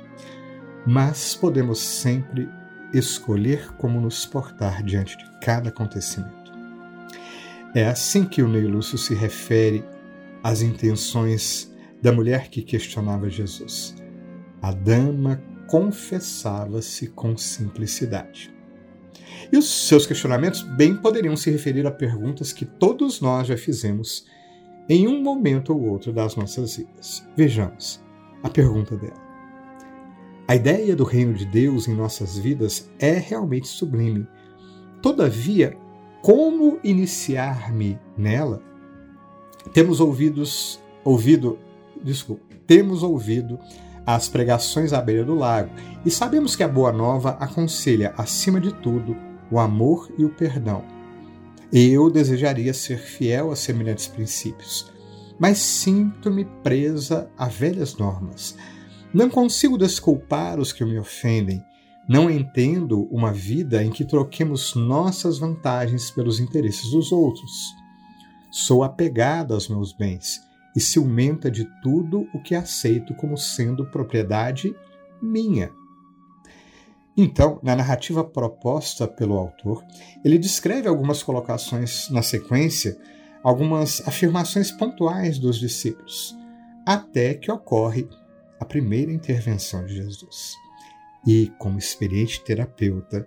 Mas 0.86 1.34
podemos 1.34 1.78
sempre 1.78 2.48
escolher 2.92 3.72
como 3.76 4.00
nos 4.00 4.26
portar 4.26 4.82
diante 4.82 5.16
de 5.16 5.24
cada 5.40 5.68
acontecimento. 5.68 6.52
É 7.74 7.86
assim 7.86 8.24
que 8.24 8.42
o 8.42 8.48
Ney 8.48 8.66
Lúcio 8.66 8.98
se 8.98 9.14
refere 9.14 9.84
às 10.42 10.62
intenções 10.62 11.72
da 12.02 12.10
mulher 12.10 12.48
que 12.48 12.62
questionava 12.62 13.30
Jesus. 13.30 13.94
A 14.60 14.72
dama 14.72 15.40
confessava-se 15.68 17.08
com 17.08 17.36
simplicidade. 17.36 18.52
E 19.52 19.56
os 19.56 19.88
seus 19.88 20.06
questionamentos 20.06 20.62
bem 20.62 20.96
poderiam 20.96 21.36
se 21.36 21.50
referir 21.50 21.86
a 21.86 21.90
perguntas 21.90 22.52
que 22.52 22.64
todos 22.64 23.20
nós 23.20 23.46
já 23.46 23.56
fizemos 23.56 24.26
em 24.88 25.06
um 25.06 25.22
momento 25.22 25.72
ou 25.72 25.88
outro 25.88 26.12
das 26.12 26.34
nossas 26.34 26.76
vidas. 26.76 27.24
Vejamos 27.36 28.02
a 28.42 28.48
pergunta 28.48 28.96
dela. 28.96 29.29
A 30.50 30.56
ideia 30.56 30.96
do 30.96 31.04
reino 31.04 31.32
de 31.32 31.44
Deus 31.44 31.86
em 31.86 31.94
nossas 31.94 32.36
vidas 32.36 32.90
é 32.98 33.12
realmente 33.12 33.68
sublime. 33.68 34.26
Todavia, 35.00 35.78
como 36.22 36.80
iniciar-me 36.82 37.96
nela? 38.18 38.60
Temos 39.72 40.00
ouvidos, 40.00 40.80
ouvido, 41.04 41.56
desculpa, 42.02 42.42
temos 42.66 43.04
ouvido 43.04 43.60
as 44.04 44.28
pregações 44.28 44.92
à 44.92 45.00
beira 45.00 45.24
do 45.24 45.36
lago 45.36 45.70
e 46.04 46.10
sabemos 46.10 46.56
que 46.56 46.64
a 46.64 46.68
Boa 46.68 46.90
Nova 46.90 47.36
aconselha, 47.38 48.12
acima 48.18 48.60
de 48.60 48.74
tudo, 48.74 49.16
o 49.52 49.60
amor 49.60 50.10
e 50.18 50.24
o 50.24 50.30
perdão. 50.30 50.82
Eu 51.72 52.10
desejaria 52.10 52.74
ser 52.74 52.98
fiel 52.98 53.52
a 53.52 53.54
semelhantes 53.54 54.08
princípios, 54.08 54.92
mas 55.38 55.58
sinto-me 55.58 56.44
presa 56.64 57.30
a 57.38 57.46
velhas 57.46 57.96
normas. 57.96 58.56
Não 59.12 59.28
consigo 59.28 59.76
desculpar 59.76 60.60
os 60.60 60.72
que 60.72 60.84
me 60.84 60.98
ofendem. 60.98 61.64
Não 62.08 62.30
entendo 62.30 63.08
uma 63.10 63.32
vida 63.32 63.82
em 63.84 63.90
que 63.90 64.04
troquemos 64.04 64.74
nossas 64.74 65.38
vantagens 65.38 66.10
pelos 66.10 66.38
interesses 66.38 66.90
dos 66.90 67.10
outros. 67.10 67.50
Sou 68.52 68.84
apegada 68.84 69.54
aos 69.54 69.68
meus 69.68 69.92
bens 69.92 70.40
e 70.76 70.80
ciumenta 70.80 71.50
de 71.50 71.66
tudo 71.82 72.28
o 72.32 72.40
que 72.40 72.54
aceito 72.54 73.14
como 73.14 73.36
sendo 73.36 73.84
propriedade 73.86 74.74
minha. 75.20 75.70
Então, 77.16 77.58
na 77.62 77.74
narrativa 77.74 78.24
proposta 78.24 79.06
pelo 79.06 79.36
autor, 79.36 79.84
ele 80.24 80.38
descreve 80.38 80.88
algumas 80.88 81.22
colocações 81.22 82.08
na 82.10 82.22
sequência, 82.22 82.96
algumas 83.42 84.06
afirmações 84.06 84.70
pontuais 84.70 85.38
dos 85.38 85.58
discípulos, 85.58 86.34
até 86.86 87.34
que 87.34 87.50
ocorre 87.50 88.08
a 88.60 88.64
primeira 88.66 89.10
intervenção 89.10 89.84
de 89.86 89.96
Jesus. 89.96 90.54
E, 91.26 91.50
como 91.58 91.78
experiente 91.78 92.44
terapeuta, 92.44 93.26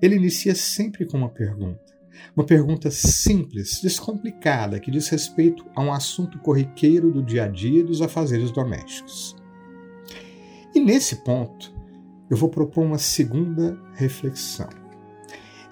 ele 0.00 0.14
inicia 0.14 0.54
sempre 0.54 1.04
com 1.04 1.18
uma 1.18 1.28
pergunta. 1.28 1.90
Uma 2.36 2.44
pergunta 2.44 2.90
simples, 2.90 3.80
descomplicada, 3.82 4.78
que 4.78 4.90
diz 4.90 5.08
respeito 5.08 5.66
a 5.74 5.82
um 5.82 5.92
assunto 5.92 6.38
corriqueiro 6.38 7.10
do 7.10 7.22
dia 7.22 7.44
a 7.44 7.48
dia 7.48 7.80
e 7.80 7.84
dos 7.84 8.00
afazeres 8.00 8.50
domésticos. 8.50 9.36
E 10.74 10.78
nesse 10.78 11.16
ponto, 11.16 11.74
eu 12.30 12.36
vou 12.36 12.48
propor 12.48 12.84
uma 12.84 12.98
segunda 12.98 13.76
reflexão. 13.94 14.68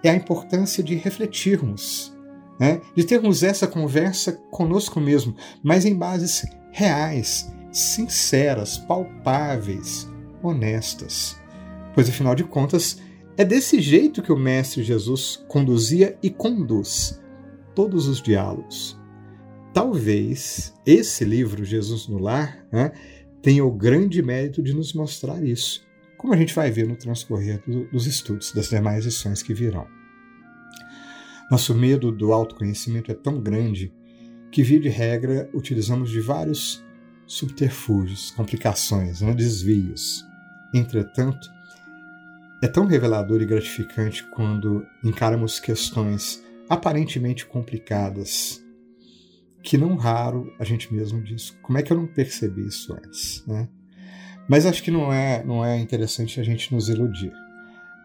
É 0.03 0.11
a 0.11 0.15
importância 0.15 0.83
de 0.83 0.95
refletirmos, 0.97 2.17
né? 2.59 2.81
de 2.97 3.05
termos 3.05 3.43
essa 3.43 3.67
conversa 3.67 4.33
conosco 4.51 5.01
mesmo, 5.01 5.37
mas 5.63 5.85
em 5.85 5.95
bases 5.95 6.45
reais, 6.73 7.53
sinceras, 7.79 8.79
palpáveis, 8.79 10.09
honestas. 10.43 11.37
Pois 11.95 12.09
afinal 12.09 12.35
de 12.35 12.45
contas, 12.45 13.01
é 13.37 13.45
desse 13.45 13.81
jeito 13.81 14.23
que 14.23 14.33
o 14.33 14.39
Mestre 14.39 14.83
Jesus 14.83 15.45
conduzia 15.49 16.19
e 16.23 16.31
conduz 16.31 17.21
todos 17.75 18.09
os 18.09 18.21
diálogos. 18.21 18.99
Talvez 19.73 20.75
esse 20.85 21.25
livro, 21.25 21.65
Jesus 21.65 22.09
no 22.09 22.19
Lar, 22.19 22.67
né, 22.73 22.91
tenha 23.41 23.65
o 23.65 23.71
grande 23.71 24.21
mérito 24.23 24.63
de 24.63 24.75
nos 24.75 24.93
mostrar 24.93 25.45
isso, 25.45 25.87
como 26.17 26.35
a 26.35 26.37
gente 26.37 26.55
vai 26.55 26.71
ver 26.71 26.89
no 26.89 26.97
transcorrer 26.97 27.63
dos 27.93 28.07
estudos 28.07 28.53
das 28.53 28.69
demais 28.69 29.05
lições 29.05 29.43
que 29.43 29.55
virão. 29.55 29.87
Nosso 31.49 31.75
medo 31.75 32.11
do 32.11 32.33
autoconhecimento 32.33 33.13
é 33.13 33.15
tão 33.15 33.41
grande 33.41 33.95
que, 34.51 34.63
via 34.63 34.81
de 34.81 34.89
regra, 34.89 35.49
utilizamos 35.55 36.11
de 36.11 36.21
vários 36.21 36.85
subterfúgios, 37.29 38.31
complicações, 38.33 39.21
né, 39.21 39.35
desvios. 39.35 40.25
Entretanto, 40.75 41.49
é 42.63 42.67
tão 42.67 42.87
revelador 42.87 43.41
e 43.41 43.47
gratificante 43.47 44.25
quando 44.31 44.85
encaramos 45.05 45.61
questões 45.61 46.43
aparentemente 46.69 47.47
complicadas 47.47 48.61
que 49.63 49.79
não 49.79 49.97
raro 49.97 50.53
a 50.59 50.65
gente 50.65 50.93
mesmo 50.93 51.23
diz 51.23 51.51
como 51.63 51.79
é 51.79 51.83
que 51.83 51.93
eu 51.93 51.97
não 51.97 52.07
percebi 52.07 52.67
isso 52.67 52.93
antes, 52.93 53.45
né? 53.47 53.69
Mas 54.49 54.65
acho 54.65 54.83
que 54.83 54.91
não 54.91 55.13
é, 55.13 55.45
não 55.45 55.63
é 55.63 55.79
interessante 55.79 56.41
a 56.41 56.43
gente 56.43 56.73
nos 56.73 56.89
iludir. 56.89 57.33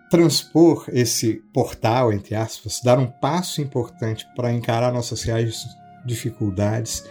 Transpor 0.10 0.86
esse 0.90 1.42
portal, 1.54 2.12
entre 2.12 2.36
aspas, 2.36 2.82
dar 2.84 3.00
um 3.00 3.08
passo 3.08 3.62
importante 3.62 4.28
para 4.36 4.52
encarar 4.52 4.92
nossas 4.92 5.24
reais 5.24 5.66
dificuldades, 6.06 7.06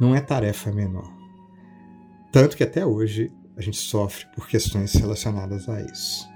não 0.00 0.14
é 0.14 0.20
tarefa 0.20 0.72
menor. 0.72 1.17
Tanto 2.32 2.56
que 2.56 2.64
até 2.64 2.84
hoje 2.84 3.32
a 3.56 3.60
gente 3.60 3.78
sofre 3.78 4.26
por 4.34 4.48
questões 4.48 4.94
relacionadas 4.94 5.68
a 5.68 5.80
isso 5.80 6.28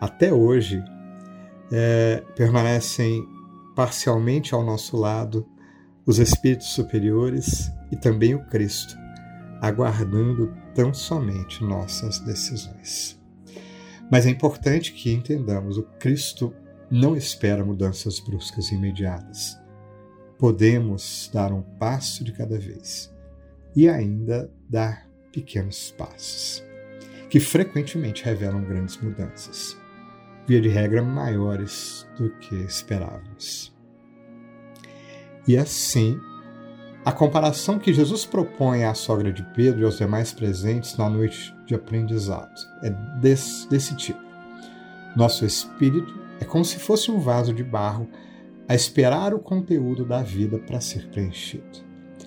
até 0.00 0.32
hoje 0.32 0.84
é, 1.72 2.22
permanecem 2.36 3.26
parcialmente 3.74 4.54
ao 4.54 4.64
nosso 4.64 4.96
lado 4.96 5.46
os 6.04 6.18
espíritos 6.18 6.68
superiores 6.68 7.70
e 7.90 7.96
também 7.96 8.34
o 8.34 8.44
Cristo, 8.46 8.96
aguardando 9.60 10.54
tão 10.74 10.94
somente 10.94 11.64
nossas 11.64 12.20
decisões. 12.20 13.20
Mas 14.10 14.26
é 14.26 14.30
importante 14.30 14.92
que 14.92 15.12
entendamos: 15.12 15.78
o 15.78 15.82
Cristo 15.98 16.54
não 16.90 17.16
espera 17.16 17.64
mudanças 17.64 18.20
bruscas 18.20 18.70
e 18.70 18.74
imediatas. 18.74 19.58
Podemos 20.38 21.30
dar 21.32 21.52
um 21.52 21.62
passo 21.62 22.22
de 22.22 22.32
cada 22.32 22.58
vez 22.58 23.12
e 23.74 23.88
ainda 23.88 24.50
dar 24.68 25.05
pequenos 25.36 25.90
passos, 25.90 26.64
que 27.28 27.38
frequentemente 27.38 28.24
revelam 28.24 28.64
grandes 28.64 28.96
mudanças 28.96 29.76
via 30.46 30.60
de 30.60 30.68
regra, 30.68 31.02
maiores 31.02 32.08
do 32.16 32.30
que 32.30 32.54
esperávamos. 32.54 33.74
E 35.46 35.58
assim, 35.58 36.18
a 37.04 37.12
comparação 37.12 37.78
que 37.78 37.92
Jesus 37.92 38.24
propõe 38.24 38.84
à 38.84 38.94
sogra 38.94 39.32
de 39.32 39.42
Pedro 39.54 39.82
e 39.82 39.84
aos 39.84 39.98
demais 39.98 40.32
presentes 40.32 40.96
na 40.96 41.10
noite 41.10 41.54
de 41.66 41.74
aprendizado 41.74 42.54
é 42.82 42.90
desse, 43.20 43.68
desse 43.68 43.94
tipo. 43.96 44.24
Nosso 45.16 45.44
espírito 45.44 46.18
é 46.40 46.44
como 46.44 46.64
se 46.64 46.78
fosse 46.78 47.10
um 47.10 47.18
vaso 47.18 47.52
de 47.52 47.64
barro 47.64 48.08
a 48.68 48.74
esperar 48.74 49.34
o 49.34 49.38
conteúdo 49.38 50.04
da 50.04 50.22
vida 50.22 50.58
para 50.58 50.80
ser 50.80 51.08
preenchido. 51.08 51.84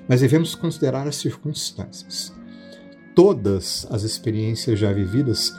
Mas 0.07 0.21
devemos 0.21 0.55
considerar 0.55 1.07
as 1.07 1.15
circunstâncias. 1.15 2.38
Todas 3.21 3.85
as 3.91 4.03
experiências 4.03 4.79
já 4.79 4.93
vividas 4.93 5.53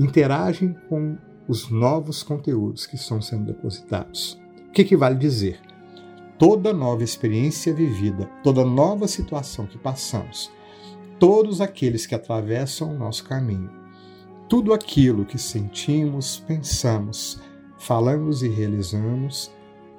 interagem 0.00 0.74
com 0.88 1.18
os 1.46 1.70
novos 1.70 2.22
conteúdos 2.22 2.86
que 2.86 2.96
estão 2.96 3.20
sendo 3.20 3.52
depositados. 3.52 4.40
O 4.66 4.72
que, 4.72 4.82
que 4.82 4.96
vale 4.96 5.16
dizer? 5.16 5.60
Toda 6.38 6.72
nova 6.72 7.04
experiência 7.04 7.74
vivida, 7.74 8.30
toda 8.42 8.64
nova 8.64 9.06
situação 9.06 9.66
que 9.66 9.76
passamos, 9.76 10.50
todos 11.18 11.60
aqueles 11.60 12.06
que 12.06 12.14
atravessam 12.14 12.94
o 12.94 12.98
nosso 12.98 13.24
caminho, 13.24 13.70
tudo 14.48 14.72
aquilo 14.72 15.26
que 15.26 15.36
sentimos, 15.36 16.38
pensamos, 16.38 17.38
falamos 17.76 18.42
e 18.42 18.48
realizamos, 18.48 19.52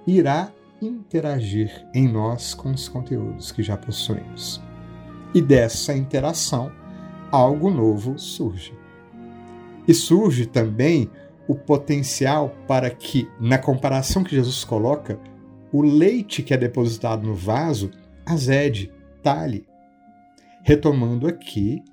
irá 0.08 0.52
interagir 0.82 1.88
em 1.94 2.12
nós 2.12 2.56
com 2.56 2.72
os 2.72 2.90
conteúdos 2.90 3.52
que 3.52 3.62
já 3.62 3.78
possuímos. 3.78 4.60
E 5.32 5.44
dessa 5.44 5.96
interação, 5.96 6.72
algo 7.34 7.72
novo 7.72 8.20
surge. 8.20 8.78
E 9.88 9.94
surge 9.94 10.46
também 10.46 11.10
o 11.48 11.56
potencial 11.56 12.56
para 12.68 12.92
que, 12.92 13.28
na 13.40 13.58
comparação 13.58 14.24
que 14.24 14.36
Jesus 14.36 14.64
coloca, 14.64 15.20
o 15.72 15.82
leite 15.82 16.44
que 16.44 16.54
é 16.54 16.58
depositado 16.58 17.26
no 17.26 17.34
vaso 17.34 17.90
azede, 18.24 18.94
talhe. 19.24 19.66
Retomando 20.62 21.28
aqui 21.28 21.84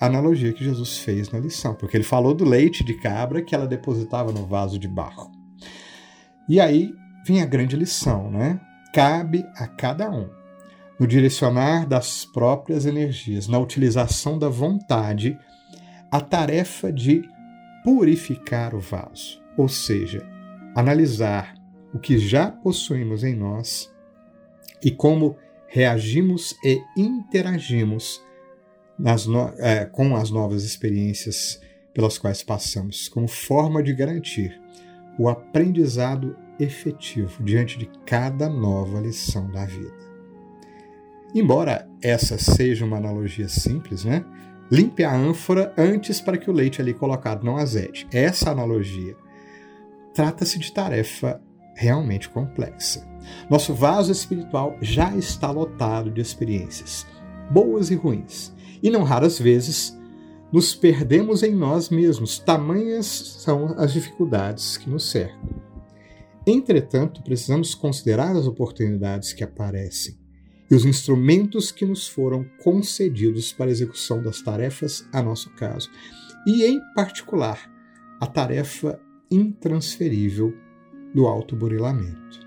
a 0.00 0.06
analogia 0.06 0.52
que 0.52 0.64
Jesus 0.64 0.98
fez 0.98 1.30
na 1.30 1.38
lição, 1.38 1.74
porque 1.74 1.96
ele 1.96 2.04
falou 2.04 2.34
do 2.34 2.44
leite 2.44 2.84
de 2.84 2.94
cabra 2.94 3.40
que 3.40 3.54
ela 3.54 3.68
depositava 3.68 4.32
no 4.32 4.44
vaso 4.46 4.80
de 4.80 4.88
barro. 4.88 5.30
E 6.48 6.60
aí 6.60 6.92
vem 7.24 7.40
a 7.40 7.46
grande 7.46 7.76
lição, 7.76 8.28
né? 8.28 8.60
Cabe 8.92 9.46
a 9.54 9.68
cada 9.68 10.10
um, 10.10 10.28
no 11.02 11.08
direcionar 11.08 11.84
das 11.84 12.24
próprias 12.24 12.86
energias, 12.86 13.48
na 13.48 13.58
utilização 13.58 14.38
da 14.38 14.48
vontade, 14.48 15.36
a 16.08 16.20
tarefa 16.20 16.92
de 16.92 17.28
purificar 17.82 18.72
o 18.72 18.78
vaso, 18.78 19.42
ou 19.56 19.68
seja, 19.68 20.24
analisar 20.76 21.54
o 21.92 21.98
que 21.98 22.18
já 22.18 22.52
possuímos 22.52 23.24
em 23.24 23.34
nós 23.34 23.92
e 24.80 24.92
como 24.92 25.36
reagimos 25.66 26.54
e 26.64 26.80
interagimos 26.96 28.22
no, 28.96 29.48
é, 29.58 29.84
com 29.86 30.14
as 30.14 30.30
novas 30.30 30.62
experiências 30.62 31.60
pelas 31.92 32.16
quais 32.16 32.44
passamos, 32.44 33.08
como 33.08 33.26
forma 33.26 33.82
de 33.82 33.92
garantir 33.92 34.56
o 35.18 35.28
aprendizado 35.28 36.36
efetivo 36.60 37.42
diante 37.42 37.76
de 37.76 37.90
cada 38.06 38.48
nova 38.48 39.00
lição 39.00 39.50
da 39.50 39.64
vida. 39.64 40.11
Embora 41.34 41.88
essa 42.02 42.36
seja 42.36 42.84
uma 42.84 42.98
analogia 42.98 43.48
simples, 43.48 44.04
né? 44.04 44.24
Limpe 44.70 45.02
a 45.02 45.14
ânfora 45.14 45.72
antes 45.78 46.20
para 46.20 46.36
que 46.36 46.50
o 46.50 46.52
leite 46.52 46.80
ali 46.80 46.92
colocado 46.92 47.44
não 47.44 47.56
azede. 47.56 48.06
Essa 48.12 48.50
analogia 48.50 49.16
trata-se 50.14 50.58
de 50.58 50.72
tarefa 50.72 51.40
realmente 51.74 52.28
complexa. 52.28 53.06
Nosso 53.48 53.72
vaso 53.72 54.12
espiritual 54.12 54.76
já 54.80 55.14
está 55.16 55.50
lotado 55.50 56.10
de 56.10 56.20
experiências, 56.20 57.06
boas 57.50 57.90
e 57.90 57.94
ruins, 57.94 58.52
e 58.82 58.90
não 58.90 59.02
raras 59.02 59.38
vezes 59.38 59.98
nos 60.52 60.74
perdemos 60.74 61.42
em 61.42 61.54
nós 61.54 61.88
mesmos, 61.88 62.38
tamanhas 62.38 63.06
são 63.06 63.74
as 63.78 63.92
dificuldades 63.92 64.76
que 64.76 64.90
nos 64.90 65.10
cercam. 65.10 65.48
Entretanto, 66.46 67.22
precisamos 67.22 67.74
considerar 67.74 68.36
as 68.36 68.46
oportunidades 68.46 69.32
que 69.32 69.42
aparecem 69.42 70.21
e 70.72 70.74
os 70.74 70.86
instrumentos 70.86 71.70
que 71.70 71.84
nos 71.84 72.08
foram 72.08 72.46
concedidos 72.58 73.52
para 73.52 73.70
execução 73.70 74.22
das 74.22 74.40
tarefas 74.40 75.06
a 75.12 75.22
nosso 75.22 75.50
caso, 75.50 75.90
e, 76.46 76.64
em 76.64 76.80
particular, 76.94 77.70
a 78.18 78.26
tarefa 78.26 78.98
intransferível 79.30 80.56
do 81.14 81.26
autoburilamento. 81.26 82.40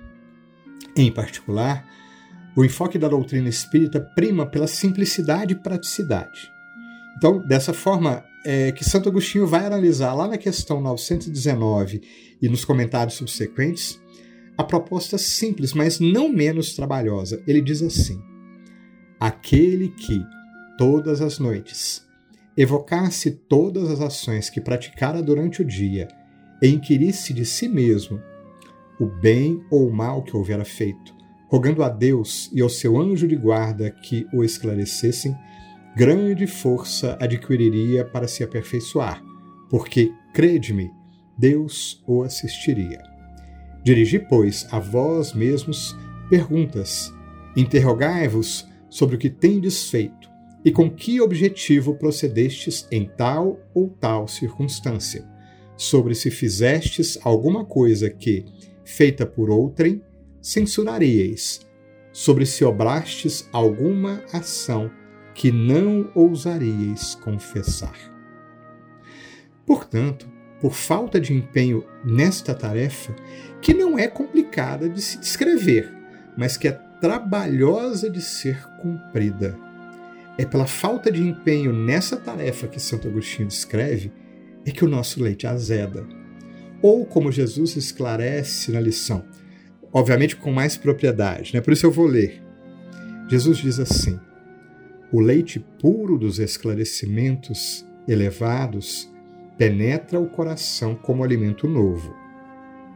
Em 0.98 1.12
particular, 1.12 1.88
o 2.58 2.66
enfoque 2.66 2.98
da 2.98 3.08
doutrina 3.08 3.48
espírita 3.48 4.02
prima 4.16 4.48
pela 4.48 4.66
simplicidade 4.66 5.54
e 5.54 5.62
praticidade. 5.62 6.52
Então, 7.18 7.46
dessa 7.46 7.74
forma, 7.74 8.26
é 8.44 8.72
que 8.72 8.84
Santo 8.84 9.08
Agostinho 9.08 9.46
vai 9.46 9.68
analisar 9.68 10.16
lá 10.16 10.28
na 10.28 10.38
questão 10.40 10.82
919 10.82 12.02
e 12.42 12.50
nos 12.50 12.66
comentários 12.66 13.18
subsequentes 13.18 14.00
a 14.58 14.64
proposta 14.64 15.18
simples, 15.18 15.74
mas 15.74 16.00
não 16.00 16.30
menos 16.30 16.76
trabalhosa. 16.76 17.42
Ele 17.48 17.62
diz 17.62 17.82
assim: 17.82 18.22
Aquele 19.20 19.90
que, 19.90 20.24
todas 20.78 21.22
as 21.22 21.40
noites, 21.40 22.06
evocasse 22.58 23.32
todas 23.32 23.90
as 23.90 24.02
ações 24.02 24.50
que 24.50 24.62
praticara 24.62 25.22
durante 25.22 25.62
o 25.62 25.66
dia 25.66 26.08
e 26.62 26.68
inquirisse 26.70 27.34
de 27.34 27.46
si 27.46 27.68
mesmo 27.68 28.22
o 29.00 29.06
bem 29.06 29.62
ou 29.70 29.88
o 29.88 29.94
mal 29.94 30.24
que 30.24 30.36
houvera 30.36 30.64
feito, 30.64 31.14
rogando 31.48 31.84
a 31.84 31.90
Deus 31.90 32.50
e 32.54 32.62
ao 32.62 32.70
seu 32.70 32.98
anjo 32.98 33.28
de 33.28 33.36
guarda 33.36 33.92
que 33.92 34.26
o 34.34 34.44
esclarecessem, 34.44 35.36
grande 35.96 36.48
força 36.48 37.18
adquiriria 37.20 38.06
para 38.06 38.28
se 38.28 38.44
aperfeiçoar, 38.44 39.22
porque, 39.70 40.14
crede-me, 40.34 40.92
Deus 41.38 42.02
o 42.08 42.24
assistiria. 42.24 43.15
Dirigi, 43.86 44.18
pois, 44.18 44.68
a 44.72 44.80
vós 44.80 45.32
mesmos 45.32 45.96
perguntas. 46.28 47.14
Interrogai-vos 47.56 48.68
sobre 48.90 49.16
o 49.16 49.20
que 49.20 49.30
tendes 49.30 49.92
feito 49.92 50.28
e 50.66 50.72
com 50.72 50.90
que 50.90 51.22
objetivo 51.22 51.94
procedestes 51.94 52.88
em 52.92 53.06
tal 53.06 53.60
ou 53.76 53.88
tal 53.88 54.28
circunstância, 54.28 55.24
sobre 55.78 56.16
se 56.16 56.32
fizestes 56.32 57.20
alguma 57.24 57.64
coisa 57.64 58.10
que, 58.10 58.46
feita 58.84 59.24
por 59.24 59.52
outrem, 59.52 60.02
censuraríeis, 60.42 61.60
sobre 62.12 62.48
se 62.48 62.66
obrastes 62.66 63.48
alguma 63.52 64.24
ação 64.34 64.90
que 65.36 65.52
não 65.52 66.10
ousaríeis 66.16 67.14
confessar. 67.14 67.96
Portanto, 69.64 70.28
por 70.66 70.74
falta 70.74 71.22
de 71.22 71.32
empenho 71.32 71.86
nesta 72.04 72.52
tarefa, 72.56 73.16
que 73.62 73.72
não 73.72 74.00
é 74.00 74.08
complicada 74.08 74.90
de 74.90 75.00
se 75.00 75.20
descrever, 75.20 75.94
mas 76.36 76.58
que 76.58 76.68
é 76.68 76.72
trabalhosa 77.00 78.10
de 78.10 78.20
ser 78.20 78.66
cumprida. 78.82 79.56
É 80.40 80.44
pela 80.44 80.66
falta 80.66 81.12
de 81.12 81.22
empenho 81.22 81.72
nessa 81.72 82.18
tarefa 82.18 82.68
que 82.68 82.80
Santo 82.80 83.08
Agostinho 83.08 83.48
descreve 83.48 84.12
é 84.66 84.72
que 84.72 84.84
o 84.84 84.88
nosso 84.88 85.22
leite 85.22 85.46
azeda. 85.46 86.04
Ou 86.82 87.06
como 87.06 87.32
Jesus 87.32 87.76
esclarece 87.76 88.72
na 88.72 88.80
lição, 88.80 89.24
obviamente 89.94 90.36
com 90.36 90.52
mais 90.52 90.76
propriedade, 90.76 91.54
né? 91.54 91.62
por 91.62 91.74
isso 91.74 91.86
eu 91.86 91.92
vou 91.92 92.08
ler. 92.08 92.42
Jesus 93.30 93.60
diz 93.60 93.80
assim: 93.80 94.20
o 95.12 95.20
leite 95.20 95.64
puro 95.80 96.18
dos 96.18 96.40
esclarecimentos 96.40 97.86
elevados 98.08 99.14
penetra 99.58 100.20
o 100.20 100.30
coração 100.30 100.96
como 100.96 101.24
alimento 101.24 101.68
novo. 101.68 102.16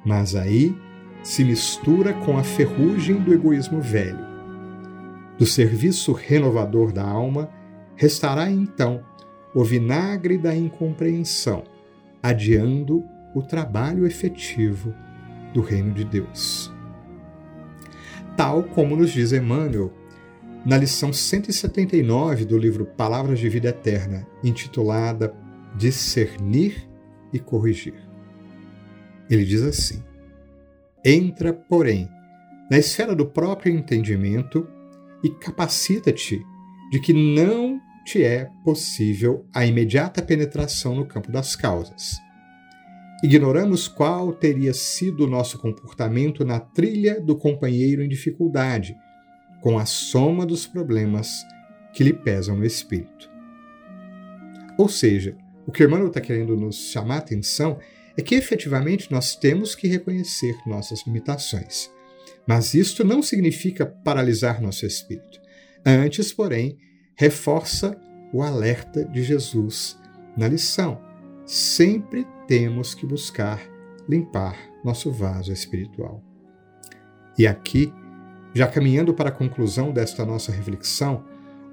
Mas 0.05 0.35
aí 0.35 0.75
se 1.23 1.43
mistura 1.43 2.13
com 2.13 2.37
a 2.37 2.43
ferrugem 2.43 3.17
do 3.17 3.33
egoísmo 3.33 3.81
velho. 3.81 4.27
Do 5.37 5.45
serviço 5.45 6.11
renovador 6.11 6.91
da 6.91 7.03
alma 7.03 7.49
restará 7.95 8.49
então 8.49 9.03
o 9.53 9.63
vinagre 9.63 10.37
da 10.37 10.55
incompreensão, 10.55 11.63
adiando 12.21 13.03
o 13.33 13.41
trabalho 13.41 14.05
efetivo 14.05 14.93
do 15.53 15.61
reino 15.61 15.93
de 15.93 16.03
Deus. 16.03 16.71
Tal 18.37 18.63
como 18.63 18.95
nos 18.95 19.11
diz 19.11 19.33
Emmanuel 19.33 19.91
na 20.65 20.77
lição 20.77 21.11
179 21.11 22.45
do 22.45 22.57
livro 22.57 22.85
Palavras 22.85 23.39
de 23.39 23.49
Vida 23.49 23.69
Eterna, 23.69 24.27
intitulada 24.43 25.33
discernir 25.75 26.89
e 27.31 27.39
corrigir. 27.39 27.95
Ele 29.29 29.45
diz 29.45 29.61
assim: 29.61 30.03
Entra, 31.03 31.53
porém, 31.53 32.09
na 32.69 32.77
esfera 32.77 33.15
do 33.15 33.25
próprio 33.25 33.73
entendimento 33.73 34.67
e 35.23 35.29
capacita-te 35.29 36.41
de 36.91 36.99
que 36.99 37.13
não 37.13 37.79
te 38.05 38.23
é 38.23 38.49
possível 38.63 39.45
a 39.53 39.65
imediata 39.65 40.21
penetração 40.21 40.95
no 40.95 41.05
campo 41.05 41.31
das 41.31 41.55
causas. 41.55 42.17
Ignoramos 43.21 43.87
qual 43.87 44.31
teria 44.31 44.73
sido 44.73 45.25
o 45.25 45.29
nosso 45.29 45.59
comportamento 45.59 46.45
na 46.45 46.59
trilha 46.59 47.19
do 47.19 47.35
companheiro 47.35 48.01
em 48.01 48.07
dificuldade, 48.07 48.95
com 49.61 49.77
a 49.77 49.85
soma 49.85 50.45
dos 50.45 50.65
problemas 50.65 51.45
que 51.93 52.03
lhe 52.03 52.13
pesam 52.13 52.55
no 52.55 52.65
espírito. 52.65 53.29
Ou 54.77 54.87
seja, 54.87 55.35
o 55.69 55.71
que 55.71 55.83
o 55.83 55.87
Emmanuel 55.87 56.07
está 56.07 56.19
querendo 56.19 56.57
nos 56.57 56.89
chamar 56.89 57.17
a 57.17 57.19
atenção 57.19 57.77
é 58.17 58.23
que 58.23 58.33
efetivamente 58.33 59.11
nós 59.11 59.35
temos 59.35 59.75
que 59.75 59.87
reconhecer 59.87 60.57
nossas 60.65 61.05
limitações. 61.05 61.91
Mas 62.47 62.73
isto 62.73 63.03
não 63.03 63.21
significa 63.21 63.85
paralisar 63.85 64.59
nosso 64.63 64.83
espírito. 64.83 65.39
Antes, 65.85 66.33
porém, 66.33 66.75
reforça 67.15 67.95
o 68.33 68.41
alerta 68.41 69.05
de 69.05 69.21
Jesus 69.21 69.95
na 70.35 70.47
lição. 70.47 70.99
Sempre 71.45 72.25
temos 72.47 72.95
que 72.95 73.05
buscar 73.05 73.61
limpar 74.09 74.57
nosso 74.83 75.11
vaso 75.11 75.53
espiritual. 75.53 76.23
E 77.37 77.45
aqui, 77.45 77.93
já 78.55 78.65
caminhando 78.65 79.13
para 79.13 79.29
a 79.29 79.31
conclusão 79.31 79.91
desta 79.91 80.25
nossa 80.25 80.51
reflexão, 80.51 81.23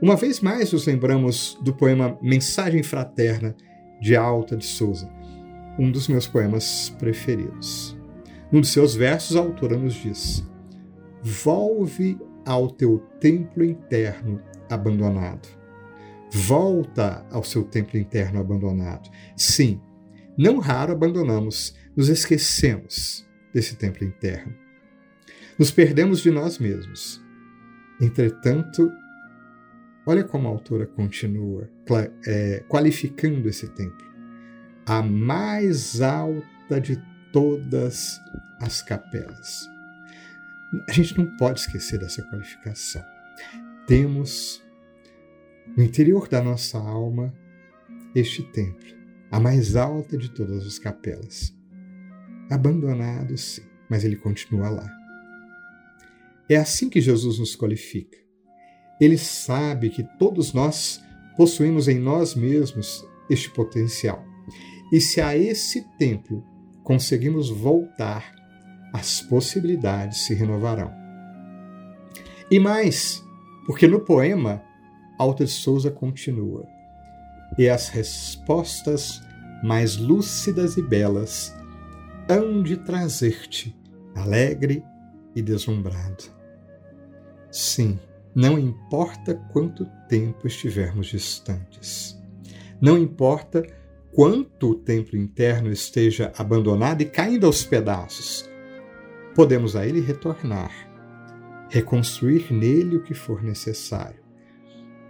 uma 0.03 0.17
vez 0.17 0.41
mais 0.41 0.71
nos 0.71 0.85
lembramos 0.85 1.57
do 1.63 1.73
poema 1.73 2.19
Mensagem 2.21 2.83
Fraterna 2.83 3.57
de 4.01 4.17
Alta 4.17 4.57
de 4.57 4.65
Souza, 4.65 5.11
um 5.79 5.91
dos 5.91 6.09
meus 6.09 6.27
poemas 6.27 6.95
preferidos. 6.99 7.97
Num 8.51 8.61
de 8.61 8.69
seus 8.69 8.95
versos, 8.95 9.37
a 9.37 9.41
autora 9.41 9.77
nos 9.77 9.95
diz: 9.95 10.45
Volve 11.23 12.19
ao 12.45 12.71
teu 12.71 12.99
templo 13.21 13.65
interno 13.65 14.41
abandonado. 14.71 15.49
Volta 16.33 17.27
ao 17.31 17.43
seu 17.43 17.65
templo 17.65 17.99
interno 17.99 18.41
abandonado. 18.41 19.11
Sim, 19.37 19.81
não 20.37 20.59
raro 20.59 20.93
abandonamos, 20.93 21.75
nos 21.97 22.09
esquecemos 22.09 23.27
desse 23.53 23.77
templo 23.77 24.07
interno. 24.07 24.55
Nos 25.59 25.71
perdemos 25.71 26.21
de 26.21 26.31
nós 26.31 26.59
mesmos. 26.59 27.25
Entretanto, 28.01 28.93
olha 30.07 30.25
como 30.25 30.47
a 30.47 30.51
autora 30.51 30.87
continua 30.87 31.69
é, 32.27 32.64
qualificando 32.69 33.49
esse 33.49 33.69
templo. 33.69 34.07
A 34.87 35.03
mais 35.03 36.01
alta 36.01 36.81
de 36.81 36.97
todas 37.33 38.21
as 38.61 38.81
capelas. 38.81 39.69
A 40.88 40.92
gente 40.92 41.19
não 41.19 41.37
pode 41.37 41.61
esquecer 41.61 41.99
dessa 41.99 42.23
qualificação. 42.23 43.05
Temos 43.87 44.64
no 45.77 45.83
interior 45.83 46.29
da 46.29 46.42
nossa 46.42 46.79
alma 46.79 47.35
este 48.14 48.42
templo, 48.42 48.97
a 49.31 49.40
mais 49.40 49.77
alta 49.77 50.16
de 50.16 50.31
todas 50.31 50.66
as 50.66 50.79
capelas. 50.79 51.55
Abandonado, 52.51 53.37
sim, 53.37 53.62
mas 53.90 54.05
ele 54.05 54.16
continua 54.16 54.71
lá. 54.71 54.88
É 56.49 56.57
assim 56.57 56.88
que 56.88 57.01
Jesus 57.01 57.38
nos 57.38 57.57
qualifica. 57.57 58.26
Ele 59.01 59.19
sabe 59.19 59.91
que 59.91 60.03
todos 60.19 60.53
nós 60.53 61.03
possuímos 61.37 61.89
em 61.89 61.99
nós 61.99 62.35
mesmos 62.35 63.05
este 63.29 63.51
potencial. 63.51 64.25
E 64.93 65.01
se 65.01 65.21
a 65.21 65.37
esse 65.37 65.83
templo 65.99 66.43
conseguimos 66.83 67.51
voltar, 67.51 68.33
as 68.93 69.21
possibilidades 69.21 70.25
se 70.25 70.35
renovarão. 70.35 70.93
E 72.51 72.59
mais, 72.59 73.23
porque 73.67 73.87
no 73.87 74.01
poema, 74.01 74.63
Alta 75.19 75.45
de 75.45 75.51
Souza 75.51 75.91
continua: 75.91 76.65
E 77.59 77.69
as 77.69 77.89
respostas 77.89 79.21
mais 79.63 79.97
lúcidas 79.97 80.77
e 80.77 80.83
belas 80.83 81.55
hão 82.29 82.63
de 82.63 82.77
trazer-te 82.77 83.77
alegre 84.15 84.85
e 85.35 85.43
deslumbrado. 85.43 86.25
Sim, 87.51 87.99
não 88.37 88.59
importa 88.59 89.35
quanto 89.51 89.87
tempo 90.11 90.46
estivermos 90.46 91.07
distantes. 91.07 92.20
Não 92.79 92.99
importa 92.99 93.66
quanto 94.12 94.72
o 94.72 94.75
templo 94.75 95.16
interno 95.16 95.72
esteja 95.72 96.31
abandonado 96.37 97.01
e 97.01 97.07
caindo 97.07 97.46
aos 97.46 97.64
pedaços. 97.64 98.46
Podemos 99.35 99.75
a 99.75 99.87
ele 99.87 100.03
retornar, 100.03 100.70
reconstruir 101.70 102.53
nele 102.53 102.96
o 102.96 103.03
que 103.03 103.14
for 103.14 103.42
necessário. 103.42 104.20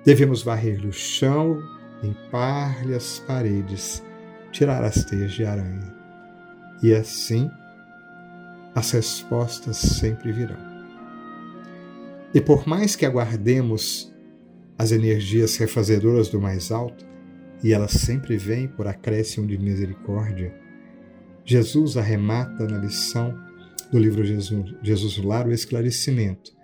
Devemos 0.04 0.44
varrer-lhe 0.44 0.86
o 0.86 0.92
chão, 0.92 1.60
limpar-lhe 2.00 2.94
as 2.94 3.18
paredes, 3.18 4.04
tirar 4.52 4.84
as 4.84 5.04
teias 5.04 5.32
de 5.32 5.44
aranha. 5.44 5.92
E 6.80 6.94
assim, 6.94 7.50
as 8.72 8.92
respostas 8.92 9.78
sempre 9.78 10.30
virão. 10.30 10.75
E 12.36 12.40
por 12.42 12.68
mais 12.68 12.94
que 12.94 13.06
aguardemos 13.06 14.14
as 14.76 14.92
energias 14.92 15.56
refazedoras 15.56 16.28
do 16.28 16.38
mais 16.38 16.70
alto, 16.70 17.06
e 17.64 17.72
elas 17.72 17.92
sempre 17.92 18.36
vêm 18.36 18.68
por 18.68 18.86
acréscimo 18.86 19.46
de 19.46 19.56
misericórdia, 19.56 20.54
Jesus 21.46 21.96
arremata 21.96 22.66
na 22.66 22.76
lição 22.76 23.34
do 23.90 23.98
livro 23.98 24.22
Jesus, 24.22 24.74
Jesus 24.82 25.16
Lar 25.16 25.46
o 25.48 25.50
esclarecimento, 25.50 26.54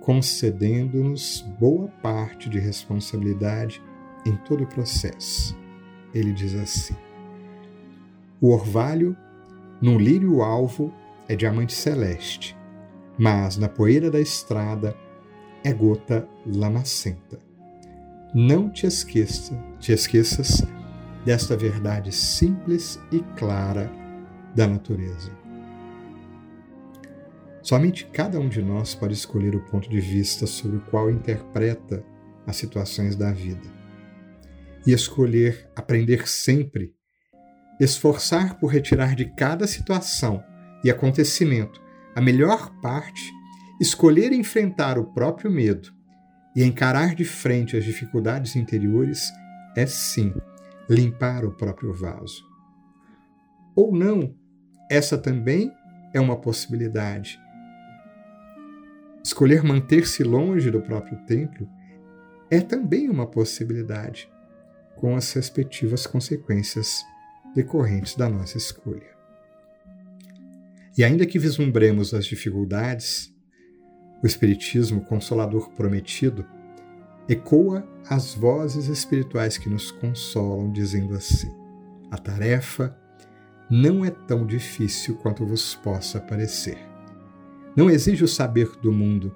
concedendo-nos 0.00 1.42
boa 1.60 1.86
parte 2.02 2.48
de 2.50 2.58
responsabilidade 2.58 3.80
em 4.26 4.34
todo 4.38 4.64
o 4.64 4.68
processo. 4.68 5.56
Ele 6.12 6.32
diz 6.32 6.56
assim: 6.56 6.96
O 8.40 8.50
orvalho, 8.50 9.16
num 9.80 9.96
lírio 9.96 10.42
alvo, 10.42 10.92
é 11.28 11.36
diamante 11.36 11.72
celeste, 11.72 12.57
mas 13.18 13.56
na 13.56 13.68
poeira 13.68 14.10
da 14.10 14.20
estrada 14.20 14.94
é 15.64 15.72
gota 15.72 16.28
lamacenta. 16.46 17.38
Não 18.32 18.70
te 18.70 18.86
esqueça, 18.86 19.54
te 19.80 19.92
esqueças 19.92 20.62
desta 21.24 21.56
verdade 21.56 22.12
simples 22.12 23.00
e 23.10 23.20
clara 23.36 23.90
da 24.54 24.66
natureza. 24.66 25.32
Somente 27.60 28.06
cada 28.06 28.38
um 28.38 28.48
de 28.48 28.62
nós 28.62 28.94
pode 28.94 29.14
escolher 29.14 29.54
o 29.54 29.64
ponto 29.64 29.90
de 29.90 30.00
vista 30.00 30.46
sobre 30.46 30.76
o 30.76 30.80
qual 30.82 31.10
interpreta 31.10 32.04
as 32.46 32.56
situações 32.56 33.16
da 33.16 33.32
vida. 33.32 33.76
E 34.86 34.92
escolher 34.92 35.68
aprender 35.74 36.26
sempre, 36.28 36.94
esforçar 37.80 38.58
por 38.58 38.68
retirar 38.68 39.14
de 39.14 39.26
cada 39.26 39.66
situação 39.66 40.42
e 40.82 40.90
acontecimento 40.90 41.87
a 42.18 42.20
melhor 42.20 42.72
parte, 42.80 43.32
escolher 43.80 44.32
enfrentar 44.32 44.98
o 44.98 45.04
próprio 45.04 45.48
medo 45.48 45.94
e 46.56 46.64
encarar 46.64 47.14
de 47.14 47.24
frente 47.24 47.76
as 47.76 47.84
dificuldades 47.84 48.56
interiores 48.56 49.30
é 49.76 49.86
sim 49.86 50.34
limpar 50.90 51.44
o 51.44 51.52
próprio 51.52 51.94
vaso. 51.94 52.44
Ou 53.76 53.94
não, 53.94 54.34
essa 54.90 55.16
também 55.16 55.72
é 56.12 56.20
uma 56.20 56.36
possibilidade. 56.36 57.38
Escolher 59.22 59.62
manter-se 59.62 60.24
longe 60.24 60.72
do 60.72 60.80
próprio 60.80 61.24
templo 61.24 61.68
é 62.50 62.60
também 62.60 63.08
uma 63.08 63.28
possibilidade, 63.28 64.28
com 64.96 65.14
as 65.14 65.32
respectivas 65.34 66.04
consequências 66.04 67.00
decorrentes 67.54 68.16
da 68.16 68.28
nossa 68.28 68.58
escolha. 68.58 69.17
E 70.98 71.04
ainda 71.04 71.24
que 71.24 71.38
vislumbremos 71.38 72.12
as 72.12 72.26
dificuldades, 72.26 73.32
o 74.20 74.26
Espiritismo 74.26 75.00
Consolador 75.02 75.70
Prometido 75.70 76.44
ecoa 77.28 77.86
as 78.10 78.34
vozes 78.34 78.88
espirituais 78.88 79.56
que 79.56 79.68
nos 79.68 79.92
consolam, 79.92 80.72
dizendo 80.72 81.14
assim: 81.14 81.54
A 82.10 82.18
tarefa 82.18 82.98
não 83.70 84.04
é 84.04 84.10
tão 84.10 84.44
difícil 84.44 85.14
quanto 85.18 85.46
vos 85.46 85.76
possa 85.76 86.20
parecer. 86.20 86.78
Não 87.76 87.88
exige 87.88 88.24
o 88.24 88.28
saber 88.28 88.68
do 88.82 88.92
mundo. 88.92 89.32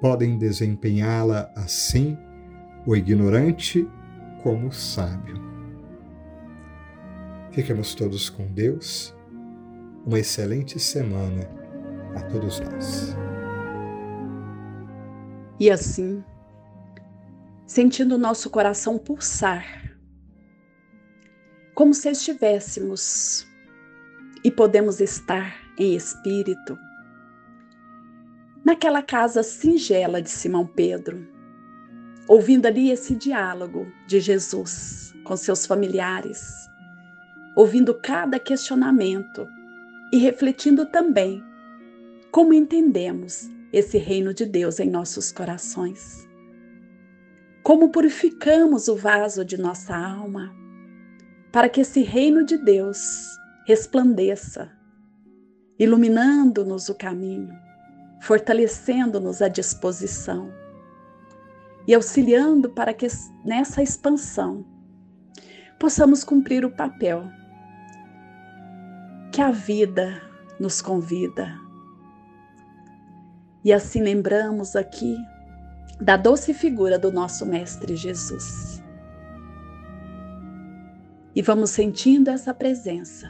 Podem 0.00 0.38
desempenhá-la 0.38 1.52
assim 1.54 2.16
o 2.86 2.96
ignorante 2.96 3.86
como 4.42 4.68
o 4.68 4.72
sábio. 4.72 5.38
Fiquemos 7.52 7.94
todos 7.94 8.30
com 8.30 8.46
Deus 8.46 9.13
uma 10.06 10.18
excelente 10.18 10.78
semana 10.78 11.48
a 12.14 12.22
todos 12.22 12.60
nós. 12.60 13.16
E 15.58 15.70
assim, 15.70 16.22
sentindo 17.66 18.16
o 18.16 18.18
nosso 18.18 18.50
coração 18.50 18.98
pulsar, 18.98 19.64
como 21.74 21.94
se 21.94 22.10
estivéssemos 22.10 23.46
e 24.44 24.50
podemos 24.50 25.00
estar 25.00 25.56
em 25.78 25.94
espírito 25.96 26.76
naquela 28.64 29.02
casa 29.02 29.42
singela 29.42 30.20
de 30.20 30.30
Simão 30.30 30.66
Pedro, 30.66 31.26
ouvindo 32.28 32.66
ali 32.66 32.90
esse 32.90 33.14
diálogo 33.14 33.90
de 34.06 34.20
Jesus 34.20 35.14
com 35.24 35.36
seus 35.36 35.66
familiares, 35.66 36.52
ouvindo 37.56 37.94
cada 37.94 38.38
questionamento 38.38 39.46
e 40.14 40.18
refletindo 40.18 40.86
também 40.86 41.42
como 42.30 42.54
entendemos 42.54 43.50
esse 43.72 43.98
reino 43.98 44.32
de 44.32 44.46
Deus 44.46 44.78
em 44.78 44.88
nossos 44.88 45.32
corações. 45.32 46.24
Como 47.64 47.90
purificamos 47.90 48.86
o 48.86 48.94
vaso 48.94 49.44
de 49.44 49.58
nossa 49.58 49.96
alma 49.96 50.54
para 51.50 51.68
que 51.68 51.80
esse 51.80 52.02
reino 52.02 52.44
de 52.44 52.56
Deus 52.56 53.26
resplandeça, 53.66 54.70
iluminando-nos 55.80 56.88
o 56.88 56.94
caminho, 56.94 57.52
fortalecendo-nos 58.22 59.42
a 59.42 59.48
disposição 59.48 60.48
e 61.88 61.94
auxiliando 61.94 62.70
para 62.70 62.94
que 62.94 63.08
nessa 63.44 63.82
expansão 63.82 64.64
possamos 65.76 66.22
cumprir 66.22 66.64
o 66.64 66.70
papel 66.70 67.28
que 69.34 69.40
a 69.40 69.50
vida 69.50 70.22
nos 70.60 70.80
convida. 70.80 71.60
E 73.64 73.72
assim 73.72 74.00
lembramos 74.00 74.76
aqui 74.76 75.16
da 76.00 76.16
doce 76.16 76.54
figura 76.54 77.00
do 77.00 77.10
nosso 77.10 77.44
Mestre 77.44 77.96
Jesus. 77.96 78.80
E 81.34 81.42
vamos 81.42 81.70
sentindo 81.70 82.30
essa 82.30 82.54
presença 82.54 83.28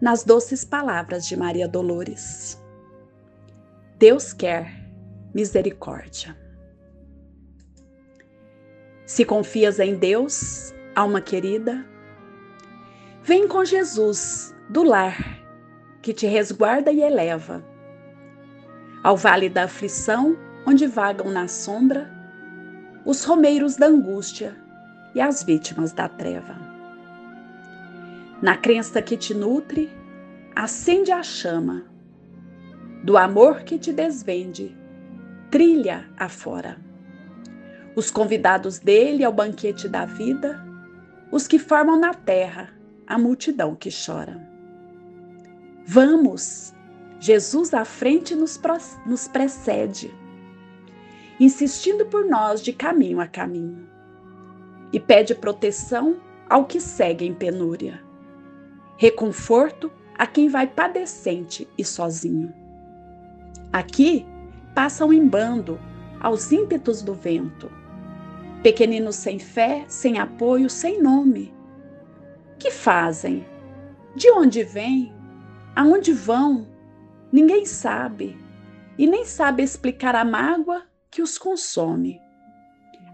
nas 0.00 0.24
doces 0.24 0.64
palavras 0.64 1.24
de 1.24 1.36
Maria 1.36 1.68
Dolores. 1.68 2.60
Deus 4.00 4.32
quer 4.32 4.84
misericórdia. 5.32 6.36
Se 9.06 9.24
confias 9.24 9.78
em 9.78 9.96
Deus, 9.96 10.74
alma 10.92 11.20
querida, 11.20 11.86
Vem 13.26 13.48
com 13.48 13.64
Jesus 13.64 14.54
do 14.70 14.84
lar, 14.84 15.18
que 16.00 16.14
te 16.14 16.28
resguarda 16.28 16.92
e 16.92 17.02
eleva. 17.02 17.60
Ao 19.02 19.16
vale 19.16 19.48
da 19.48 19.64
aflição, 19.64 20.36
onde 20.64 20.86
vagam 20.86 21.32
na 21.32 21.48
sombra 21.48 22.08
os 23.04 23.24
romeiros 23.24 23.74
da 23.74 23.86
angústia 23.86 24.56
e 25.12 25.20
as 25.20 25.42
vítimas 25.42 25.90
da 25.90 26.08
treva. 26.08 26.56
Na 28.40 28.56
crença 28.56 29.02
que 29.02 29.16
te 29.16 29.34
nutre, 29.34 29.90
acende 30.54 31.10
a 31.10 31.20
chama 31.20 31.82
do 33.02 33.18
amor 33.18 33.62
que 33.62 33.76
te 33.76 33.92
desvende, 33.92 34.76
trilha 35.50 36.08
afora. 36.16 36.76
Os 37.96 38.08
convidados 38.08 38.78
dele 38.78 39.24
ao 39.24 39.32
banquete 39.32 39.88
da 39.88 40.06
vida, 40.06 40.64
os 41.32 41.48
que 41.48 41.58
formam 41.58 41.98
na 41.98 42.14
terra 42.14 42.75
a 43.06 43.18
multidão 43.18 43.74
que 43.74 43.90
chora. 43.90 44.40
Vamos! 45.86 46.74
Jesus 47.18 47.72
à 47.72 47.84
frente 47.84 48.34
nos, 48.34 48.60
nos 49.06 49.26
precede, 49.26 50.14
insistindo 51.40 52.06
por 52.06 52.26
nós 52.26 52.62
de 52.62 52.72
caminho 52.72 53.20
a 53.20 53.26
caminho, 53.26 53.88
e 54.92 55.00
pede 55.00 55.34
proteção 55.34 56.20
ao 56.48 56.66
que 56.66 56.80
segue 56.80 57.24
em 57.24 57.34
penúria, 57.34 58.02
reconforto 58.96 59.90
a 60.16 60.26
quem 60.26 60.48
vai 60.48 60.66
padecente 60.66 61.68
e 61.76 61.84
sozinho. 61.84 62.52
Aqui 63.72 64.26
passam 64.74 65.12
em 65.12 65.26
bando 65.26 65.80
aos 66.20 66.52
ímpetos 66.52 67.02
do 67.02 67.14
vento, 67.14 67.70
pequeninos 68.62 69.16
sem 69.16 69.38
fé, 69.38 69.84
sem 69.88 70.18
apoio, 70.18 70.68
sem 70.68 71.00
nome. 71.00 71.55
Que 72.58 72.70
fazem? 72.70 73.46
De 74.14 74.30
onde 74.30 74.62
vêm? 74.62 75.14
Aonde 75.74 76.12
vão? 76.12 76.66
Ninguém 77.30 77.66
sabe, 77.66 78.38
e 78.96 79.06
nem 79.06 79.24
sabe 79.24 79.62
explicar 79.62 80.14
a 80.14 80.24
mágoa 80.24 80.84
que 81.10 81.20
os 81.20 81.36
consome. 81.36 82.20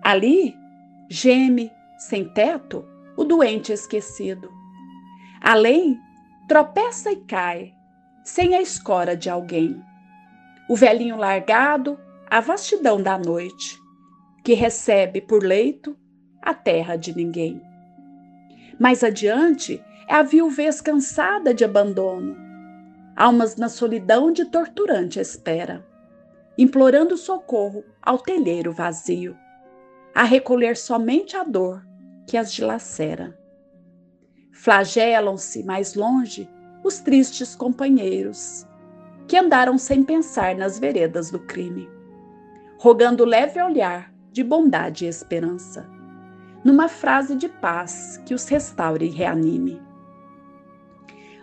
Ali 0.03 0.55
geme, 1.09 1.71
sem 1.99 2.29
teto, 2.33 2.85
o 3.17 3.25
doente 3.25 3.73
esquecido. 3.73 4.51
Além, 5.41 5.99
tropeça 6.49 7.11
e 7.11 7.17
cai, 7.17 7.75
sem 8.25 8.55
a 8.55 8.63
escora 8.63 9.17
de 9.17 9.29
alguém. 9.29 9.83
O 10.69 10.77
velhinho 10.77 11.17
largado, 11.17 11.99
a 12.31 12.41
vastidão 12.41 13.03
da 13.03 13.19
noite, 13.19 13.79
que 14.45 14.55
recebe 14.55 15.21
por 15.21 15.43
leito 15.43 15.97
a 16.41 16.55
terra 16.55 16.97
de 16.97 17.15
ninguém. 17.15 17.61
Mais 18.83 19.05
adiante 19.05 19.81
é 20.09 20.15
a 20.17 20.25
viuvez 20.25 20.81
cansada 20.81 21.55
de 21.55 21.65
abandono, 21.65 22.37
almas 23.15 23.55
na 23.55 23.69
solidão 23.69 24.33
de 24.33 24.47
torturante 24.47 25.21
espera, 25.21 25.87
implorando 26.59 27.17
socorro 27.17 27.85
ao 28.03 28.19
telheiro 28.19 28.73
vazio, 28.73 29.37
a 30.13 30.25
recolher 30.25 30.77
somente 30.77 31.37
a 31.37 31.45
dor 31.45 31.87
que 32.27 32.37
as 32.37 32.53
dilacera. 32.53 33.39
Flagelam-se 34.51 35.63
mais 35.63 35.95
longe 35.95 36.51
os 36.83 36.99
tristes 36.99 37.55
companheiros, 37.55 38.67
que 39.29 39.37
andaram 39.37 39.79
sem 39.79 40.03
pensar 40.03 40.57
nas 40.57 40.77
veredas 40.77 41.31
do 41.31 41.39
crime, 41.39 41.89
rogando 42.81 43.25
leve 43.25 43.63
olhar 43.63 44.13
de 44.33 44.43
bondade 44.43 45.05
e 45.05 45.09
esperança, 45.09 45.89
numa 46.65 46.89
frase 46.89 47.35
de 47.35 47.49
paz 47.49 48.21
que 48.25 48.35
os 48.35 48.49
restaure 48.49 49.07
e 49.07 49.11
reanime. 49.11 49.81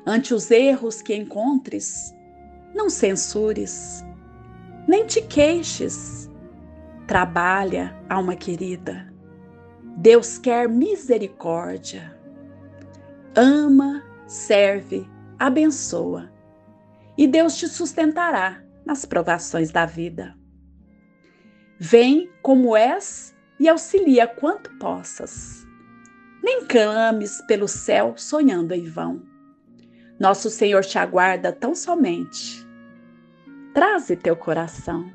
Ante 0.05 0.34
os 0.34 0.49
erros 0.49 1.01
que 1.01 1.15
encontres, 1.15 2.13
não 2.73 2.89
censures, 2.89 4.03
nem 4.88 5.05
te 5.05 5.21
queixes. 5.21 6.29
Trabalha, 7.05 7.95
alma 8.10 8.36
querida. 8.36 9.12
Deus 9.97 10.38
quer 10.38 10.69
misericórdia. 10.69 12.17
Ama, 13.36 14.03
serve, 14.27 15.08
abençoa. 15.38 16.32
E 17.17 17.27
Deus 17.27 17.58
te 17.58 17.67
sustentará 17.67 18.63
nas 18.86 19.05
provações 19.05 19.71
da 19.71 19.86
vida. 19.86 20.36
Vem 21.77 22.29
como 22.41 22.75
és 22.75 23.36
e 23.60 23.67
auxilia 23.67 24.26
quanto 24.26 24.69
possas. 24.78 25.67
Nem 26.41 26.65
clames 26.65 27.41
pelo 27.41 27.67
céu 27.67 28.13
sonhando 28.15 28.74
em 28.74 28.86
vão. 28.86 29.22
Nosso 30.19 30.50
Senhor 30.50 30.84
te 30.84 30.98
aguarda 30.98 31.52
tão 31.52 31.76
somente. 31.76 32.65
Traze 33.74 34.15
teu 34.15 34.36
coração. 34.36 35.12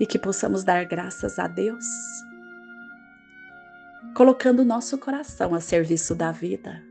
E 0.00 0.06
que 0.06 0.18
possamos 0.18 0.64
dar 0.64 0.84
graças 0.84 1.38
a 1.38 1.46
Deus, 1.46 1.84
colocando 4.16 4.64
nosso 4.64 4.98
coração 4.98 5.54
a 5.54 5.60
serviço 5.60 6.14
da 6.14 6.32
vida, 6.32 6.82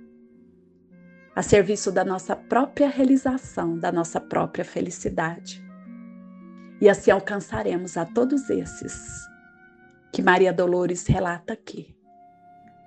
a 1.35 1.41
serviço 1.41 1.91
da 1.91 2.05
nossa 2.05 2.35
própria 2.35 2.87
realização, 2.87 3.77
da 3.77 3.91
nossa 3.91 4.21
própria 4.21 4.63
felicidade. 4.63 5.61
E 6.81 6.89
assim 6.89 7.11
alcançaremos 7.11 7.95
a 7.95 8.05
todos 8.05 8.49
esses 8.49 9.29
que 10.11 10.23
Maria 10.23 10.51
Dolores 10.51 11.05
relata 11.05 11.53
aqui, 11.53 11.95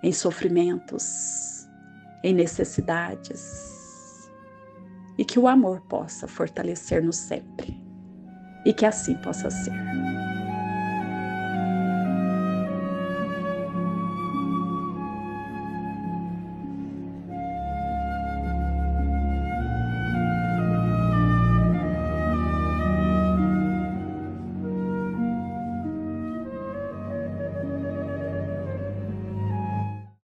em 0.02 0.12
sofrimentos, 0.12 1.68
em 2.22 2.34
necessidades. 2.34 4.28
E 5.16 5.24
que 5.24 5.38
o 5.38 5.46
amor 5.46 5.80
possa 5.82 6.26
fortalecer-nos 6.26 7.16
sempre. 7.16 7.80
E 8.66 8.74
que 8.74 8.84
assim 8.84 9.14
possa 9.18 9.48
ser. 9.48 9.72